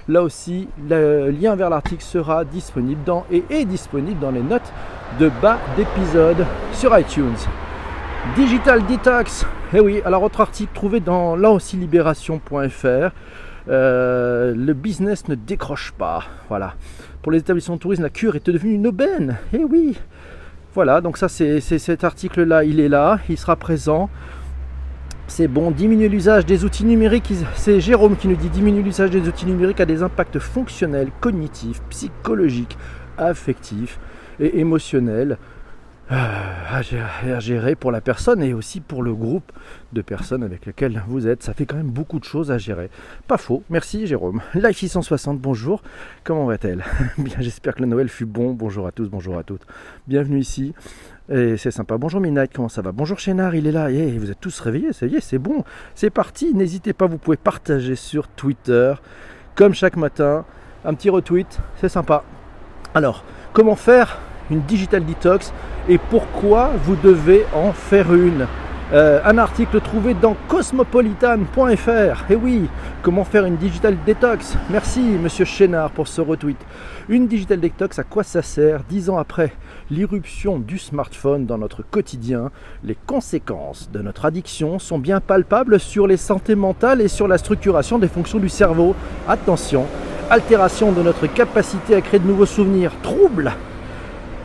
Là 0.09 0.23
aussi, 0.23 0.67
le 0.89 1.29
lien 1.29 1.55
vers 1.57 1.69
l'article 1.69 2.03
sera 2.03 2.47
disponible 2.47 3.05
dans 3.05 3.27
et 3.31 3.45
est 3.51 3.67
disponible 3.67 4.19
dans 4.19 4.31
les 4.31 4.41
notes 4.41 4.73
de 5.21 5.31
bas 5.43 5.59
d'épisode 5.77 6.47
sur 6.73 6.99
iTunes. 6.99 7.37
Digital 8.35 8.87
Detox. 8.87 9.45
Eh 9.75 9.81
oui, 9.81 10.01
alors 10.07 10.23
autre 10.23 10.41
article 10.41 10.73
trouvé 10.73 11.01
dans 11.01 11.37
là 11.37 11.51
aussi 11.51 11.77
libération.fr. 11.77 13.11
Euh, 13.69 14.55
le 14.57 14.73
business 14.73 15.29
ne 15.29 15.35
décroche 15.35 15.93
pas. 15.93 16.25
Voilà. 16.49 16.77
Pour 17.21 17.31
les 17.31 17.41
établissements 17.41 17.77
de 17.77 17.81
tourisme, 17.81 18.03
la 18.03 18.09
cure 18.09 18.37
est 18.37 18.47
devenue 18.47 18.73
une 18.73 18.87
aubaine. 18.87 19.37
Eh 19.53 19.65
oui. 19.65 19.99
Voilà, 20.75 21.01
donc 21.01 21.19
ça 21.19 21.29
c'est 21.29 21.61
cet 21.61 22.03
article-là, 22.03 22.65
il 22.65 22.81
est 22.81 22.89
là, 22.89 23.21
il 23.29 23.39
sera 23.39 23.55
présent. 23.55 24.11
C'est 25.29 25.47
bon, 25.47 25.71
diminuer 25.71 26.09
l'usage 26.09 26.45
des 26.47 26.65
outils 26.65 26.85
numériques. 26.85 27.33
C'est 27.55 27.81
Jérôme 27.81 28.17
qui 28.17 28.27
nous 28.27 28.35
dit 28.35 28.49
diminuer 28.49 28.83
l'usage 28.83 29.11
des 29.11 29.29
outils 29.29 29.47
numériques 29.47 29.81
a 29.81 29.87
des 29.87 30.03
impacts 30.03 30.41
fonctionnels, 30.41 31.13
cognitifs, 31.21 31.81
psychologiques, 31.91 32.77
affectifs 33.17 34.01
et 34.41 34.59
émotionnels 34.59 35.39
à 36.11 36.81
gérer 36.83 37.75
pour 37.75 37.91
la 37.91 38.01
personne 38.01 38.43
et 38.43 38.53
aussi 38.53 38.81
pour 38.81 39.03
le 39.03 39.15
groupe 39.15 39.53
de 39.93 40.03
personnes 40.03 40.43
avec 40.43 40.67
lesquelles 40.67 41.03
vous 41.09 41.27
êtes. 41.27 41.43
Ça 41.43 41.55
fait 41.55 41.67
quand 41.67 41.77
même 41.77 41.91
beaucoup 41.91 42.19
de 42.19 42.25
choses 42.25 42.51
à 42.51 42.59
gérer. 42.59 42.91
Pas 43.27 43.39
faux. 43.39 43.63
Merci 43.71 44.07
Jérôme. 44.07 44.41
Life 44.55 44.79
660, 44.79 45.41
bonjour. 45.41 45.83
Comment 46.23 46.47
va-t-elle? 46.47 46.85
Bien, 47.19 47.37
j'espère 47.39 47.75
que 47.75 47.81
le 47.81 47.87
Noël 47.87 48.09
fut 48.09 48.27
bon. 48.27 48.53
Bonjour 48.53 48.87
à 48.87 48.93
tous, 48.93 49.09
bonjour 49.09 49.39
à 49.39 49.43
toutes. 49.43 49.63
Bienvenue 50.07 50.39
ici. 50.39 50.75
Et 51.31 51.57
c'est 51.57 51.71
sympa. 51.71 51.97
Bonjour 51.97 52.21
Midnight, 52.21 52.53
comment 52.55 52.69
ça 52.69 52.83
va? 52.83 52.93
Bonjour 52.93 53.19
Chénard, 53.19 53.55
il 53.55 53.67
est 53.67 53.73
là. 53.73 53.91
Et 53.91 54.19
vous 54.19 54.31
êtes 54.31 54.41
tous 54.41 54.61
réveillés, 54.61 54.93
ça 54.93 55.07
y 55.07 55.17
est, 55.17 55.21
c'est 55.21 55.39
bon. 55.39 55.65
C'est 55.95 56.11
parti. 56.11 56.55
N'hésitez 56.55 56.93
pas, 56.93 57.07
vous 57.07 57.19
pouvez 57.19 57.39
partager 57.39 57.97
sur 57.97 58.29
Twitter. 58.29 58.95
Comme 59.55 59.73
chaque 59.73 59.97
matin, 59.97 60.45
un 60.85 60.93
petit 60.93 61.09
retweet, 61.09 61.61
c'est 61.81 61.89
sympa. 61.89 62.25
Alors, 62.95 63.25
comment 63.55 63.77
faire 63.77 64.19
une 64.51 64.61
digital 64.61 65.05
detox 65.05 65.53
et 65.89 65.99
pourquoi 65.99 66.71
vous 66.85 66.97
devez 66.97 67.45
en 67.55 67.73
faire 67.73 68.13
une. 68.15 68.47
Euh, 68.93 69.21
un 69.25 69.39
article 69.39 69.81
trouvé 69.81 70.13
dans 70.13 70.37
cosmopolitan.fr. 70.47 72.31
Et 72.31 72.37
oui, 72.37 72.69
comment 73.03 73.25
faire 73.25 73.47
une 73.47 73.57
digital 73.57 73.97
detox? 74.07 74.57
Merci 74.71 75.01
monsieur 75.01 75.47
Chénard 75.47 75.91
pour 75.91 76.07
ce 76.07 76.21
retweet. 76.21 76.59
Une 77.09 77.27
digital 77.27 77.61
detox, 77.61 77.99
à 77.99 78.05
quoi 78.05 78.23
ça 78.23 78.43
sert? 78.43 78.83
Dix 78.89 79.09
ans 79.09 79.17
après 79.17 79.53
l'irruption 79.91 80.59
du 80.59 80.79
smartphone 80.79 81.47
dans 81.47 81.59
notre 81.59 81.83
quotidien, 81.83 82.51
les 82.85 82.97
conséquences 83.07 83.91
de 83.91 84.01
notre 84.01 84.27
addiction 84.27 84.79
sont 84.79 84.99
bien 84.99 85.21
palpables 85.21 85.81
sur 85.81 86.07
les 86.07 86.19
santé 86.19 86.55
mentales 86.55 87.01
et 87.01 87.09
sur 87.09 87.27
la 87.27 87.39
structuration 87.39 87.99
des 87.99 88.09
fonctions 88.09 88.39
du 88.39 88.51
cerveau. 88.51 88.95
Attention, 89.27 89.87
altération 90.31 90.93
de 90.93 91.03
notre 91.03 91.27
capacité 91.27 91.95
à 91.95 92.01
créer 92.03 92.21
de 92.21 92.27
nouveaux 92.27 92.47
souvenirs, 92.47 92.93
troubles 93.03 93.55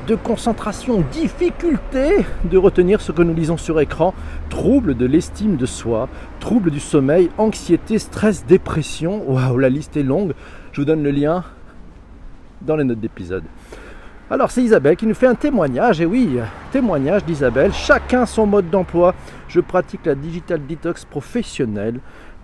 de 0.08 0.16
concentration, 0.16 1.04
difficulté 1.12 2.26
de 2.44 2.58
retenir 2.58 3.02
ce 3.02 3.12
que 3.12 3.22
nous 3.22 3.34
lisons 3.34 3.58
sur 3.58 3.80
écran, 3.80 4.14
troubles 4.50 4.96
de 4.96 5.06
l'estime 5.06 5.56
de 5.56 5.66
soi, 5.66 6.10
troubles 6.40 6.72
du 6.72 6.80
sommeil, 6.80 7.30
anxiété, 7.38 8.00
stress, 8.00 8.46
dépression. 8.46 9.24
Waouh, 9.30 9.58
la 9.58 9.70
liste 9.70 9.98
est 9.98 10.04
longue. 10.04 10.34
Je 10.72 10.82
vous 10.82 10.86
donne 10.86 11.04
le 11.04 11.12
lien 11.12 11.44
dans 12.62 12.76
les 12.76 12.84
notes 12.84 13.00
d'épisode. 13.00 13.44
Alors 14.32 14.52
c'est 14.52 14.62
Isabelle 14.62 14.96
qui 14.96 15.08
nous 15.08 15.16
fait 15.16 15.28
un 15.28 15.36
témoignage, 15.36 16.02
et 16.02 16.06
oui, 16.06 16.38
témoignage 16.72 17.26
d'Isabelle, 17.26 17.74
chacun 17.74 18.28
son 18.28 18.46
mode 18.46 18.70
d'emploi. 18.70 19.16
Je 19.48 19.60
pratique 19.60 20.06
la 20.06 20.14
digital 20.14 20.62
detox 20.68 21.04
professionnelle 21.06 22.00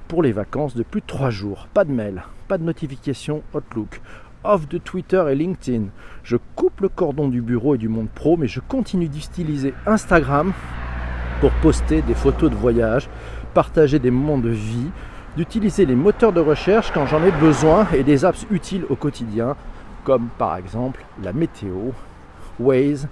pour 0.08 0.24
les 0.24 0.32
vacances 0.32 0.76
de 0.76 0.84
plus 0.84 1.02
de 1.02 1.06
3 1.06 1.30
jours. 1.30 1.68
Pas 1.74 1.84
de 1.84 1.92
mail, 1.92 2.24
pas 2.48 2.58
de 2.58 2.64
notification 2.64 3.44
Outlook, 3.54 4.02
off 4.46 4.68
de 4.68 4.78
Twitter 4.78 5.24
et 5.30 5.36
LinkedIn. 5.36 5.86
Je 6.24 6.38
coupe 6.56 6.82
le 6.82 6.90
cordon 6.90 7.28
du 7.28 7.42
bureau 7.42 7.76
et 7.76 7.78
du 7.78 7.90
monde 7.90 8.10
pro, 8.14 8.38
mais 8.38 8.48
je 8.48 8.60
continue 8.60 9.10
d'utiliser 9.10 9.74
Instagram 9.86 10.54
pour 11.42 11.52
poster 11.62 12.02
des 12.02 12.14
photos 12.14 12.50
de 12.50 12.56
voyage, 12.56 13.10
partager 13.54 14.00
des 14.00 14.12
moments 14.12 14.38
de 14.38 14.50
vie, 14.50 14.90
d'utiliser 15.36 15.86
les 15.86 15.96
moteurs 15.96 16.32
de 16.32 16.40
recherche 16.40 16.92
quand 16.94 17.06
j'en 17.06 17.24
ai 17.24 17.32
besoin 17.32 17.88
et 17.94 18.04
des 18.04 18.24
apps 18.26 18.46
utiles 18.52 18.86
au 18.90 18.96
quotidien, 18.96 19.56
comme 20.04 20.28
par 20.38 20.56
exemple 20.56 21.04
la 21.22 21.34
météo, 21.34 21.92
Waze 22.60 23.08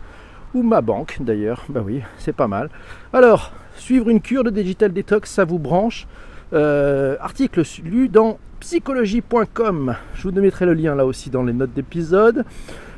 ou 0.54 0.64
ma 0.64 0.82
banque 0.82 1.18
d'ailleurs. 1.20 1.66
Bah 1.68 1.82
oui, 1.84 2.02
c'est 2.18 2.36
pas 2.36 2.48
mal. 2.48 2.70
Alors, 3.12 3.52
suivre 3.76 4.10
une 4.10 4.22
cure 4.22 4.44
de 4.44 4.52
digital 4.52 4.94
detox, 4.94 5.30
ça 5.30 5.46
vous 5.46 5.60
branche? 5.60 6.08
Euh, 6.52 7.16
Article 7.22 7.64
lu 7.84 8.10
dans 8.10 8.38
psychologie.com. 8.60 9.96
Je 10.16 10.28
vous 10.28 10.42
mettrai 10.42 10.66
le 10.66 10.74
lien 10.74 10.96
là 10.96 11.06
aussi 11.06 11.30
dans 11.30 11.44
les 11.44 11.54
notes 11.54 11.74
d'épisode. 11.74 12.46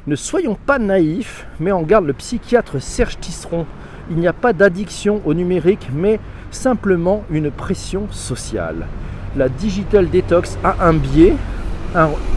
Ne 0.08 0.16
soyons 0.16 0.56
pas 0.56 0.80
naïfs, 0.80 1.48
mais 1.60 1.72
en 1.72 1.82
garde 1.82 2.06
le 2.06 2.14
psychiatre 2.14 2.82
Serge 2.82 3.20
Tisseron. 3.20 3.66
Il 4.12 4.18
n'y 4.18 4.28
a 4.28 4.34
pas 4.34 4.54
d'addiction 4.54 5.22
au 5.26 5.34
numérique, 5.34 5.90
mais 5.94 6.20
simplement 6.52 7.24
une 7.32 7.50
pression 7.50 8.08
sociale. 8.12 8.86
La 9.36 9.50
digital 9.50 10.10
detox 10.10 10.58
a 10.64 10.88
un 10.88 10.94
biais. 10.94 11.34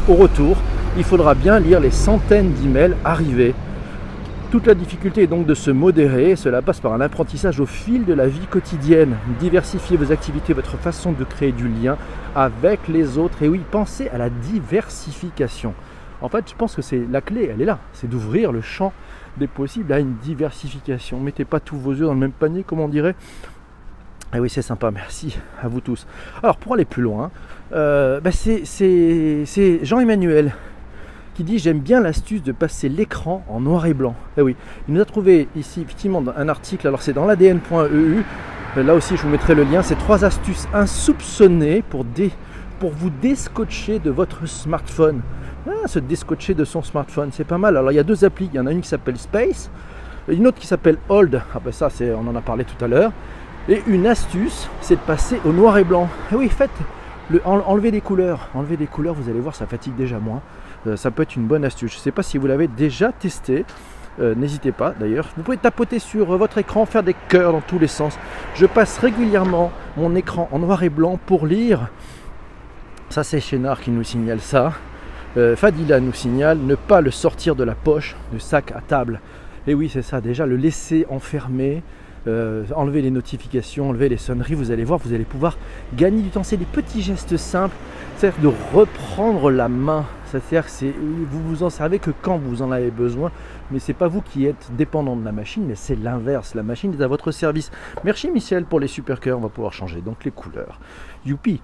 au 0.09 0.15
retour, 0.15 0.57
il 0.97 1.05
faudra 1.05 1.35
bien 1.35 1.61
lire 1.61 1.81
les 1.81 1.91
centaines 1.91 2.53
d'emails 2.53 2.95
arrivés 3.05 3.55
toute 4.51 4.67
la 4.67 4.75
difficulté 4.75 5.23
est 5.23 5.27
donc 5.27 5.47
de 5.47 5.55
se 5.55 5.71
modérer, 5.71 6.35
cela 6.35 6.63
passe 6.63 6.81
par 6.81 6.95
un 6.95 7.01
apprentissage 7.01 7.61
au 7.61 7.67
fil 7.67 8.07
de 8.07 8.15
la 8.15 8.29
vie 8.29 8.47
quotidienne. 8.47 9.17
Diversifiez 9.41 9.99
vos 9.99 10.11
activités, 10.11 10.55
votre 10.55 10.79
façon 10.79 11.13
de 11.13 11.23
créer 11.25 11.53
du 11.53 11.69
lien 11.69 11.99
avec 12.35 12.89
les 12.89 13.19
autres. 13.19 13.43
Et 13.43 13.49
oui, 13.49 13.61
pensez 13.71 14.09
à 14.09 14.17
la 14.17 14.31
diversification. 14.31 15.75
En 16.23 16.29
fait, 16.31 16.49
je 16.49 16.55
pense 16.55 16.75
que 16.75 16.83
c'est 16.83 17.05
la 17.11 17.21
clé, 17.21 17.51
elle 17.53 17.61
est 17.61 17.67
là, 17.67 17.79
c'est 17.93 18.09
d'ouvrir 18.09 18.51
le 18.51 18.63
champ 18.63 18.93
des 19.37 19.47
possibles 19.47 19.93
à 19.93 19.99
une 19.99 20.15
diversification. 20.17 21.21
Mettez 21.21 21.45
pas 21.45 21.61
tous 21.61 21.77
vos 21.77 21.93
œufs 21.93 22.01
dans 22.01 22.15
le 22.15 22.19
même 22.19 22.33
panier, 22.33 22.65
comme 22.65 22.81
on 22.81 22.89
dirait. 22.89 23.15
Et 24.33 24.37
eh 24.37 24.41
oui, 24.41 24.51
c'est 24.51 24.63
sympa, 24.63 24.91
merci 24.91 25.39
à 25.63 25.69
vous 25.69 25.81
tous. 25.81 26.07
Alors, 26.43 26.57
pour 26.57 26.75
aller 26.75 26.85
plus 26.85 27.03
loin, 27.03 27.31
euh, 27.73 28.21
bah, 28.21 28.31
c'est 28.33 29.85
Jean-Emmanuel 29.85 30.53
qui 31.39 31.45
dit 31.45 31.61
j'aime 31.61 31.79
bien 31.79 32.01
l'astuce 32.01 32.43
de 32.43 32.51
passer 32.51 32.89
l'écran 32.89 33.45
en 33.49 33.61
noir 33.61 33.87
et 33.87 33.95
blanc. 33.95 34.17
Eh 34.37 34.43
oui, 34.43 34.57
il 34.89 34.95
nous 34.95 35.01
a 35.01 35.05
trouvé 35.05 35.47
ici 35.55 35.83
effectivement 35.83 36.21
un 36.37 36.49
article, 36.49 36.89
alors 36.89 37.01
c'est 37.01 37.13
dans 37.13 37.27
l'ADN.eu, 37.27 38.25
euh, 38.77 38.83
là 38.83 38.93
aussi 38.93 39.17
je 39.17 39.23
vous 39.23 39.29
mettrai 39.29 39.55
le 39.55 39.63
lien, 39.63 39.83
c'est 39.83 39.95
trois 39.95 40.25
astuces 40.25 40.67
insoupçonnées 40.75 41.85
pour, 41.91 42.05
pour 42.81 42.91
vous 42.91 43.11
déscotcher 43.23 44.01
de 44.01 44.11
votre 44.11 44.49
smartphone. 44.49 45.21
Ah, 45.69 45.87
se 45.87 46.01
déscotcher 46.01 46.55
de 46.55 46.65
son 46.65 46.83
smartphone, 46.83 47.29
c'est 47.31 47.47
pas 47.47 47.57
mal. 47.57 47.77
Alors 47.77 47.93
il 47.93 47.95
y 47.95 48.01
a 48.01 48.03
deux 48.03 48.25
applis, 48.25 48.51
il 48.53 48.57
y 48.57 48.59
en 48.59 48.67
a 48.67 48.73
une 48.73 48.81
qui 48.81 48.89
s'appelle 48.89 49.17
Space, 49.17 49.71
une 50.27 50.45
autre 50.45 50.59
qui 50.59 50.67
s'appelle 50.67 50.99
Hold, 51.09 51.41
ah 51.55 51.61
ben 51.65 51.73
ça 51.73 51.89
c'est, 51.89 52.11
on 52.11 52.27
en 52.27 52.35
a 52.35 52.41
parlé 52.41 52.65
tout 52.65 52.85
à 52.85 52.89
l'heure, 52.89 53.13
et 53.69 53.81
une 53.87 54.09
astuce, 54.09 54.69
c'est 54.81 54.97
de 54.97 55.01
passer 55.03 55.41
au 55.45 55.53
noir 55.53 55.79
et 55.79 55.85
blanc. 55.85 56.09
Eh 56.33 56.35
oui, 56.35 56.49
faites, 56.49 56.71
le, 57.31 57.41
enlevez 57.45 57.93
des 57.93 58.01
couleurs, 58.01 58.49
enlevez 58.55 58.77
des 58.77 58.89
couleurs, 58.89 59.15
vous 59.15 59.31
allez 59.31 59.39
voir, 59.39 59.55
ça 59.55 59.67
fatigue 59.67 59.95
déjà 59.95 60.19
moins. 60.19 60.43
Euh, 60.87 60.97
ça 60.97 61.11
peut 61.11 61.23
être 61.23 61.37
une 61.37 61.47
bonne 61.47 61.65
astuce. 61.65 61.93
Je 61.93 61.97
ne 61.97 62.03
sais 62.03 62.13
pas 62.13 62.23
si 62.23 62.39
vous 62.39 62.47
l'avez 62.47 62.69
déjà 62.69 63.13
testé. 63.13 63.65
Euh, 64.21 64.35
n'hésitez 64.35 64.73
pas 64.73 64.95
d'ailleurs. 64.99 65.29
Vous 65.37 65.43
pouvez 65.43 65.57
tapoter 65.57 65.99
sur 65.99 66.37
votre 66.37 66.59
écran, 66.59 66.87
faire 66.87 67.03
des 67.03 67.15
cœurs 67.29 67.53
dans 67.53 67.61
tous 67.61 67.79
les 67.79 67.87
sens. 67.87 68.19
Je 68.55 68.67
passe 68.67 68.99
régulièrement 68.99 69.71
mon 69.97 70.15
écran 70.15 70.49
en 70.53 70.59
noir 70.59 70.83
et 70.83 70.89
blanc 70.89 71.19
pour 71.27 71.47
lire. 71.47 71.89
Ça 73.11 73.25
c'est 73.25 73.41
Chénard 73.41 73.81
qui 73.81 73.91
nous 73.91 74.05
signale 74.05 74.41
ça. 74.41 74.73
Euh, 75.37 75.55
Fadila 75.57 76.01
nous 76.01 76.13
signale 76.13 76.59
ne 76.59 76.75
pas 76.75 77.01
le 77.01 77.11
sortir 77.11 77.55
de 77.55 77.63
la 77.63 77.75
poche, 77.75 78.17
du 78.33 78.41
sac 78.41 78.73
à 78.73 78.81
table. 78.81 79.21
Et 79.67 79.75
oui 79.75 79.89
c'est 79.89 80.03
ça, 80.03 80.21
déjà 80.21 80.47
le 80.47 80.57
laisser 80.57 81.07
enfermé, 81.11 81.83
enlever 82.75 83.01
les 83.01 83.11
notifications, 83.11 83.89
enlever 83.89 84.11
les 84.11 84.19
sonneries, 84.19 84.53
vous 84.53 84.71
allez 84.71 84.85
voir, 84.85 84.99
vous 84.99 85.15
allez 85.15 85.25
pouvoir 85.25 85.57
gagner 85.95 86.21
du 86.21 86.29
temps. 86.29 86.43
C'est 86.43 86.59
des 86.59 86.67
petits 86.67 87.01
gestes 87.01 87.39
simples, 87.39 87.75
c'est-à-dire 88.17 88.51
de 88.51 88.77
reprendre 88.77 89.51
la 89.51 89.69
main 89.69 90.05
c'est-à-dire 90.31 90.67
que 90.67 90.87
vous 91.31 91.43
vous 91.43 91.63
en 91.63 91.71
servez 91.71 91.99
que 91.99 92.11
quand 92.23 92.39
vous 92.39 92.63
en 92.63 92.71
avez 92.71 92.91
besoin, 92.91 93.33
mais 93.71 93.79
c'est 93.79 93.95
pas 93.95 94.09
vous 94.09 94.21
qui 94.21 94.47
êtes 94.47 94.71
dépendant 94.77 95.17
de 95.17 95.25
la 95.25 95.33
machine, 95.33 95.65
mais 95.67 95.75
c'est 95.75 95.97
l'inverse. 95.97 96.55
La 96.55 96.63
machine 96.63 96.95
est 96.99 97.03
à 97.03 97.07
votre 97.07 97.31
service. 97.31 97.71
Merci 98.05 98.31
Michel 98.31 98.65
pour 98.65 98.81
les 98.81 98.89
super 98.89 99.21
cœurs. 99.21 99.39
On 99.39 99.43
va 99.43 99.49
pouvoir 99.49 99.73
changer 99.73 100.01
donc 100.01 100.25
les 100.25 100.31
couleurs. 100.31 100.81
Youpi. 101.25 101.61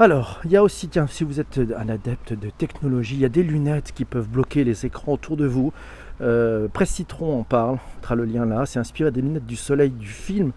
Alors, 0.00 0.40
il 0.44 0.52
y 0.52 0.56
a 0.56 0.62
aussi, 0.62 0.88
tiens, 0.88 1.08
si 1.08 1.24
vous 1.24 1.40
êtes 1.40 1.60
un 1.76 1.88
adepte 1.88 2.32
de 2.32 2.50
technologie, 2.50 3.16
il 3.16 3.20
y 3.20 3.24
a 3.24 3.28
des 3.28 3.42
lunettes 3.42 3.90
qui 3.92 4.04
peuvent 4.04 4.28
bloquer 4.28 4.62
les 4.62 4.86
écrans 4.86 5.14
autour 5.14 5.36
de 5.36 5.46
vous. 5.46 5.72
Euh, 6.20 6.68
Presse 6.68 6.90
Citron 6.90 7.40
en 7.40 7.42
parle, 7.42 7.78
on 7.78 7.96
mettra 7.96 8.14
le 8.14 8.24
lien 8.24 8.44
là. 8.44 8.64
C'est 8.64 8.78
inspiré 8.78 9.10
des 9.10 9.22
lunettes 9.22 9.46
du 9.46 9.56
soleil 9.56 9.90
du 9.90 10.06
film 10.06 10.52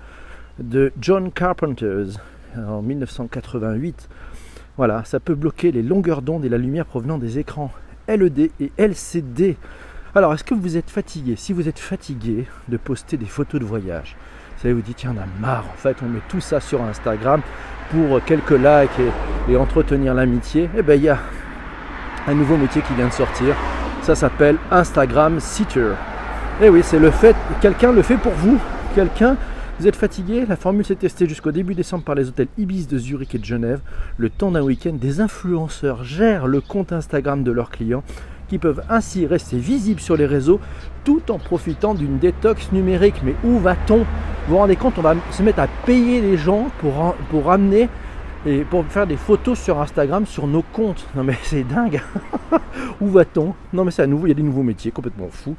de 0.60 0.94
John 1.02 1.32
Carpenters 1.32 2.20
en 2.56 2.84
1988. 2.84 4.10
Voilà, 4.82 5.04
ça 5.06 5.20
peut 5.20 5.36
bloquer 5.36 5.72
les 5.72 5.84
longueurs 5.84 6.24
d'onde 6.24 6.44
et 6.44 6.50
la 6.50 6.58
lumière 6.58 6.88
provenant 6.88 7.20
des 7.20 7.38
écrans 7.38 7.70
LED 8.08 8.50
et 8.60 8.72
LCD. 8.80 9.56
Alors, 10.16 10.34
est-ce 10.34 10.44
que 10.44 10.56
vous 10.56 10.76
êtes 10.76 10.90
fatigué? 10.90 11.36
Si 11.36 11.54
vous 11.54 11.70
êtes 11.70 11.78
fatigué 11.78 12.48
de 12.68 12.78
poster 12.78 13.16
des 13.16 13.28
photos 13.28 13.62
de 13.62 13.66
voyage, 13.68 14.16
vous 14.56 14.62
savez, 14.64 14.74
vous 14.74 14.82
dites, 14.82 14.98
tiens, 14.98 15.14
on 15.16 15.22
a 15.22 15.28
marre, 15.40 15.66
en 15.72 15.78
fait, 15.78 15.98
on 16.02 16.08
met 16.08 16.22
tout 16.30 16.40
ça 16.40 16.60
sur 16.60 16.82
Instagram 16.82 17.42
pour 17.92 18.24
quelques 18.24 18.58
likes 18.58 19.12
et, 19.48 19.56
entretenir 19.56 20.16
l'amitié. 20.16 20.68
Eh 20.76 20.82
bien, 20.82 20.96
il 20.96 21.04
y 21.04 21.10
a 21.10 21.20
un 22.28 22.34
nouveau 22.34 22.58
métier 22.58 22.82
qui 22.82 22.96
vient 22.96 23.10
de 23.10 23.14
sortir. 23.14 23.56
Ça 24.02 24.16
s'appelle 24.16 24.58
Instagram 24.72 25.40
Sitter. 25.40 25.92
Eh 26.60 26.70
oui, 26.70 26.82
c'est 26.82 26.98
le 26.98 27.12
fait, 27.12 27.36
quelqu'un 27.62 27.92
le 27.92 28.02
fait 28.02 28.18
pour 28.18 28.34
vous. 28.34 28.58
Quelqu'un 28.96 29.38
vous 29.82 29.88
êtes 29.88 29.96
fatigué? 29.96 30.46
La 30.48 30.58
formule 30.58 30.86
s'est 30.86 30.94
testée 30.94 31.28
jusqu'au 31.28 31.52
début 31.52 31.74
décembre 31.74 32.04
par 32.04 32.14
les 32.14 32.28
hôtels 32.30 32.50
Ibis 32.60 32.86
de 32.86 33.00
Zurich 33.00 33.34
et 33.34 33.40
de 33.40 33.46
Genève. 33.46 33.82
Le 34.18 34.30
temps 34.30 34.52
d'un 34.52 34.62
week-end, 34.62 34.94
des 34.94 35.22
influenceurs 35.22 36.04
gèrent 36.04 36.46
le 36.46 36.62
compte 36.62 36.92
Instagram 36.92 37.44
de 37.44 37.52
leurs 37.52 37.72
clients 37.72 38.04
qui 38.48 38.60
peuvent 38.60 38.84
ainsi 38.90 39.26
rester 39.26 39.58
visibles 39.58 40.00
sur 40.00 40.16
les 40.16 40.28
réseaux 40.28 40.60
tout 41.04 41.32
en 41.32 41.40
profitant 41.40 41.96
d'une 41.96 42.20
détox 42.20 42.72
numérique. 42.72 43.24
Mais 43.24 43.34
où 43.44 43.58
va-t-on? 43.58 43.98
Vous 43.98 44.06
vous 44.50 44.58
rendez 44.58 44.76
compte, 44.76 45.00
on 45.00 45.02
va 45.02 45.16
se 45.32 45.42
mettre 45.42 45.62
à 45.62 45.68
payer 45.88 46.22
les 46.22 46.38
gens 46.38 46.70
pour, 46.78 47.16
pour 47.32 47.52
amener 47.52 47.90
et 48.46 48.60
pour 48.60 48.86
faire 48.86 49.08
des 49.08 49.18
photos 49.18 49.60
sur 49.60 49.82
Instagram 49.82 50.28
sur 50.28 50.46
nos 50.46 50.62
comptes. 50.62 51.08
Non 51.16 51.24
mais 51.24 51.38
c'est 51.42 51.64
dingue. 51.64 52.04
où 53.02 53.08
va-t-on? 53.08 53.56
Non 53.74 53.84
mais 53.84 53.90
c'est 53.90 54.04
à 54.04 54.08
nouveau, 54.08 54.28
il 54.28 54.30
y 54.30 54.34
a 54.34 54.36
des 54.36 54.44
nouveaux 54.44 54.62
métiers 54.62 54.92
complètement 54.92 55.30
fous. 55.32 55.56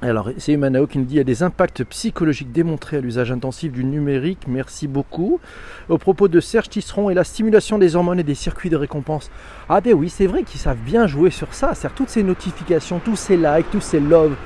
Alors, 0.00 0.30
c'est 0.38 0.52
Humanao 0.52 0.86
qui 0.86 0.98
nous 0.98 1.04
dit 1.04 1.08
qu'il 1.10 1.18
y 1.18 1.20
a 1.20 1.24
des 1.24 1.42
impacts 1.42 1.82
psychologiques 1.82 2.52
démontrés 2.52 2.98
à 2.98 3.00
l'usage 3.00 3.32
intensif 3.32 3.72
du 3.72 3.84
numérique. 3.84 4.42
Merci 4.46 4.86
beaucoup. 4.86 5.40
Au 5.88 5.98
propos 5.98 6.28
de 6.28 6.38
Serge 6.38 6.68
Tisseron 6.68 7.10
et 7.10 7.14
la 7.14 7.24
stimulation 7.24 7.78
des 7.78 7.96
hormones 7.96 8.20
et 8.20 8.22
des 8.22 8.36
circuits 8.36 8.70
de 8.70 8.76
récompense. 8.76 9.28
Ah, 9.68 9.80
ben 9.80 9.94
oui, 9.94 10.08
c'est 10.08 10.28
vrai 10.28 10.44
qu'ils 10.44 10.60
savent 10.60 10.78
bien 10.86 11.08
jouer 11.08 11.30
sur 11.30 11.52
ça. 11.52 11.74
C'est-à-dire 11.74 11.96
toutes 11.96 12.10
ces 12.10 12.22
notifications, 12.22 13.00
tous 13.00 13.16
ces 13.16 13.36
likes, 13.36 13.72
tous 13.72 13.80
ces 13.80 13.98
loves, 13.98 14.36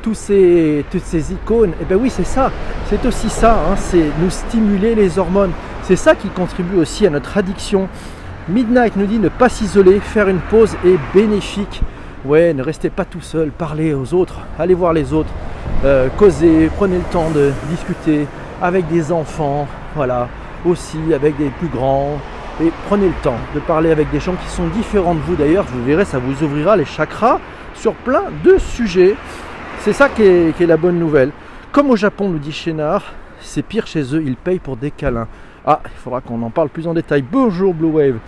toutes 0.00 0.14
ces 0.14 0.84
icônes. 1.32 1.72
Eh 1.82 1.84
ben 1.86 1.98
oui, 2.00 2.08
c'est 2.08 2.22
ça. 2.22 2.52
C'est 2.88 3.04
aussi 3.04 3.30
ça. 3.30 3.54
Hein. 3.54 3.74
c'est 3.76 4.06
nous 4.20 4.30
stimuler 4.30 4.94
les 4.94 5.18
hormones. 5.18 5.52
C'est 5.82 5.96
ça 5.96 6.14
qui 6.14 6.28
contribue 6.28 6.76
aussi 6.76 7.04
à 7.04 7.10
notre 7.10 7.36
addiction. 7.36 7.88
Midnight 8.48 8.94
nous 8.94 9.06
dit 9.06 9.18
ne 9.18 9.28
pas 9.28 9.48
s'isoler, 9.48 9.98
faire 9.98 10.28
une 10.28 10.40
pause 10.40 10.76
est 10.84 10.98
bénéfique. 11.12 11.82
Ouais, 12.26 12.52
ne 12.52 12.62
restez 12.62 12.90
pas 12.90 13.06
tout 13.06 13.22
seul, 13.22 13.50
parlez 13.50 13.94
aux 13.94 14.12
autres, 14.12 14.40
allez 14.58 14.74
voir 14.74 14.92
les 14.92 15.14
autres, 15.14 15.30
euh, 15.86 16.08
causez, 16.18 16.70
prenez 16.76 16.98
le 16.98 17.04
temps 17.04 17.30
de 17.30 17.50
discuter, 17.70 18.26
avec 18.60 18.86
des 18.88 19.10
enfants, 19.10 19.66
voilà, 19.94 20.28
aussi 20.66 20.98
avec 21.14 21.38
des 21.38 21.48
plus 21.48 21.68
grands. 21.68 22.18
Et 22.62 22.70
prenez 22.88 23.06
le 23.06 23.14
temps 23.22 23.38
de 23.54 23.60
parler 23.60 23.90
avec 23.90 24.10
des 24.10 24.20
gens 24.20 24.34
qui 24.34 24.50
sont 24.50 24.66
différents 24.66 25.14
de 25.14 25.20
vous 25.20 25.34
d'ailleurs, 25.34 25.64
vous 25.64 25.82
verrez, 25.82 26.04
ça 26.04 26.18
vous 26.18 26.44
ouvrira 26.44 26.76
les 26.76 26.84
chakras 26.84 27.40
sur 27.74 27.94
plein 27.94 28.24
de 28.44 28.58
sujets. 28.58 29.16
C'est 29.78 29.94
ça 29.94 30.10
qui 30.10 30.22
est, 30.22 30.66
la 30.66 30.76
bonne 30.76 30.98
nouvelle. 30.98 31.30
Comme 31.72 31.88
au 31.88 31.96
Japon, 31.96 32.28
nous 32.28 32.38
dit 32.38 32.52
Chénard, 32.52 33.14
c'est 33.40 33.62
pire 33.62 33.86
chez 33.86 34.02
eux, 34.14 34.22
ils 34.22 34.36
payent 34.36 34.58
pour 34.58 34.76
des 34.76 34.90
câlins. 34.90 35.28
Ah, 35.66 35.80
il 35.86 35.98
faudra 36.02 36.20
qu'on 36.20 36.42
en 36.42 36.50
parle 36.50 36.68
plus 36.68 36.86
en 36.86 36.92
détail. 36.92 37.22
Bonjour 37.22 37.72
Blue 37.72 37.88
Wave. 37.88 38.18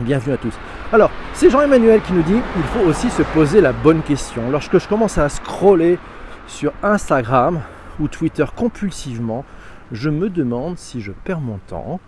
Bienvenue 0.00 0.34
à 0.34 0.38
tous. 0.38 0.54
Alors, 0.92 1.12
c'est 1.34 1.50
Jean-Emmanuel 1.50 2.02
qui 2.02 2.12
nous 2.12 2.22
dit 2.24 2.40
il 2.56 2.62
faut 2.64 2.80
aussi 2.80 3.10
se 3.10 3.22
poser 3.22 3.60
la 3.60 3.72
bonne 3.72 4.02
question. 4.02 4.50
Lorsque 4.50 4.78
je 4.78 4.88
commence 4.88 5.18
à 5.18 5.28
scroller 5.28 6.00
sur 6.48 6.72
Instagram 6.82 7.60
ou 8.00 8.08
Twitter 8.08 8.44
compulsivement, 8.56 9.44
je 9.92 10.10
me 10.10 10.28
demande 10.28 10.78
si 10.78 11.00
je 11.00 11.12
perds 11.12 11.40
mon 11.40 11.58
temps 11.68 12.00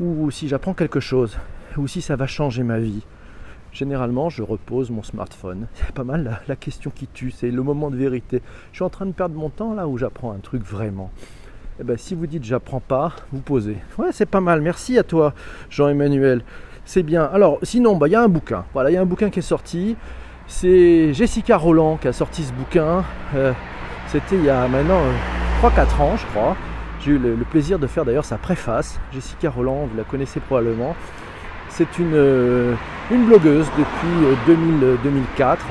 ou 0.00 0.28
si 0.32 0.48
j'apprends 0.48 0.74
quelque 0.74 0.98
chose 0.98 1.38
ou 1.76 1.86
si 1.86 2.02
ça 2.02 2.16
va 2.16 2.26
changer 2.26 2.64
ma 2.64 2.80
vie. 2.80 3.04
Généralement, 3.72 4.28
je 4.28 4.42
repose 4.42 4.90
mon 4.90 5.04
smartphone. 5.04 5.68
C'est 5.74 5.92
pas 5.92 6.02
mal 6.02 6.40
la, 6.48 6.56
question 6.56 6.90
qui 6.92 7.06
tue, 7.06 7.30
c'est 7.30 7.52
le 7.52 7.62
moment 7.62 7.92
de 7.92 7.96
vérité. 7.96 8.42
Je 8.72 8.78
suis 8.78 8.84
en 8.84 8.90
train 8.90 9.06
de 9.06 9.12
perdre 9.12 9.36
mon 9.36 9.50
temps 9.50 9.72
là 9.72 9.86
où 9.86 9.98
j'apprends 9.98 10.32
un 10.32 10.40
truc 10.40 10.64
vraiment. 10.64 11.12
Eh 11.78 11.84
ben, 11.84 11.96
si 11.96 12.16
vous 12.16 12.26
dites 12.26 12.42
j'apprends 12.42 12.80
pas, 12.80 13.12
vous 13.30 13.40
posez. 13.40 13.76
Ouais, 13.98 14.08
c'est 14.10 14.26
pas 14.26 14.40
mal. 14.40 14.62
Merci 14.62 14.98
à 14.98 15.04
toi, 15.04 15.32
Jean-Emmanuel. 15.70 16.42
C'est 16.84 17.02
bien. 17.02 17.24
Alors, 17.32 17.58
sinon, 17.62 17.96
bah, 17.96 18.08
il 18.08 18.12
y 18.12 18.16
a 18.16 18.22
un 18.22 18.28
bouquin. 18.28 18.64
Voilà, 18.72 18.90
il 18.90 18.94
y 18.94 18.96
a 18.96 19.00
un 19.00 19.06
bouquin 19.06 19.30
qui 19.30 19.38
est 19.38 19.42
sorti. 19.42 19.96
C'est 20.46 21.12
Jessica 21.14 21.56
Roland 21.56 21.96
qui 21.96 22.08
a 22.08 22.12
sorti 22.12 22.42
ce 22.42 22.52
bouquin. 22.52 23.04
Euh, 23.36 23.52
C'était 24.08 24.36
il 24.36 24.44
y 24.44 24.50
a 24.50 24.66
maintenant 24.66 25.00
3-4 25.62 25.68
euh, 25.68 26.02
ans, 26.02 26.16
je 26.16 26.26
crois. 26.26 26.56
J'ai 27.00 27.12
eu 27.12 27.18
le, 27.18 27.36
plaisir 27.48 27.78
de 27.78 27.86
faire 27.86 28.04
d'ailleurs 28.04 28.24
sa 28.24 28.36
préface. 28.36 29.00
Jessica 29.12 29.50
Roland, 29.50 29.86
vous 29.90 29.96
la 29.96 30.02
connaissez 30.04 30.40
probablement. 30.40 30.96
C'est 31.68 31.98
une, 31.98 32.14
euh, 32.14 32.74
une, 33.10 33.24
blogueuse 33.24 33.66
depuis 33.78 34.36
2000, 34.46 34.84
euh, 34.84 34.96
2004. 35.04 35.64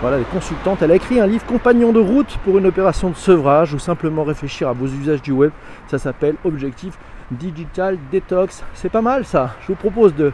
Voilà, 0.00 0.16
elle 0.16 0.22
est 0.22 0.30
consultante. 0.30 0.80
Elle 0.82 0.92
a 0.92 0.94
écrit 0.94 1.20
un 1.20 1.26
livre 1.26 1.44
Compagnon 1.44 1.92
de 1.92 1.98
route 1.98 2.38
pour 2.44 2.56
une 2.58 2.66
opération 2.66 3.10
de 3.10 3.16
sevrage 3.16 3.74
ou 3.74 3.78
simplement 3.78 4.24
réfléchir 4.24 4.68
à 4.68 4.72
vos 4.72 4.86
usages 4.86 5.22
du 5.22 5.32
web. 5.32 5.50
Ça 5.88 5.98
s'appelle 5.98 6.36
Objectif 6.44 6.96
Digital 7.30 7.98
Detox. 8.12 8.62
C'est 8.74 8.88
pas 8.88 9.02
mal 9.02 9.24
ça. 9.24 9.56
Je 9.62 9.68
vous 9.68 9.74
propose 9.74 10.14
de 10.14 10.32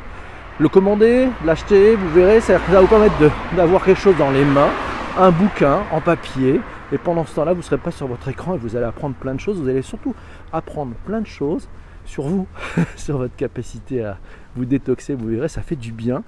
le 0.58 0.68
commander, 0.68 1.28
l'acheter. 1.44 1.96
Vous 1.96 2.08
verrez, 2.11 2.40
ça 2.40 2.58
va 2.58 2.80
vous 2.80 2.87
permettre 2.87 3.14
d'avoir 3.56 3.84
quelque 3.84 4.00
chose 4.00 4.16
dans 4.16 4.30
les 4.30 4.44
mains. 4.44 4.70
Un 5.18 5.30
bouquin 5.30 5.80
en 5.90 6.00
papier. 6.00 6.61
Et 6.92 6.99
pendant 6.99 7.25
ce 7.25 7.34
temps-là, 7.34 7.52
vous 7.52 7.61
ne 7.61 7.64
serez 7.64 7.78
pas 7.78 7.90
sur 7.90 8.06
votre 8.06 8.28
écran 8.28 8.54
et 8.54 8.58
vous 8.58 8.76
allez 8.76 8.84
apprendre 8.84 9.14
plein 9.14 9.34
de 9.34 9.40
choses. 9.40 9.61
Vous 9.61 9.68
allez 9.68 9.82
surtout 9.82 10.14
apprendre 10.52 10.92
plein 11.06 11.20
de 11.20 11.26
choses 11.26 11.68
sur 12.04 12.25
vous, 12.25 12.46
sur 12.96 13.18
votre 13.18 13.34
capacité 13.37 14.04
à 14.04 14.18
vous 14.56 14.64
détoxer. 14.64 15.14
Vous 15.14 15.28
verrez, 15.28 15.49
ça 15.49 15.62
fait 15.62 15.76
du 15.76 15.92
bien. 15.92 16.22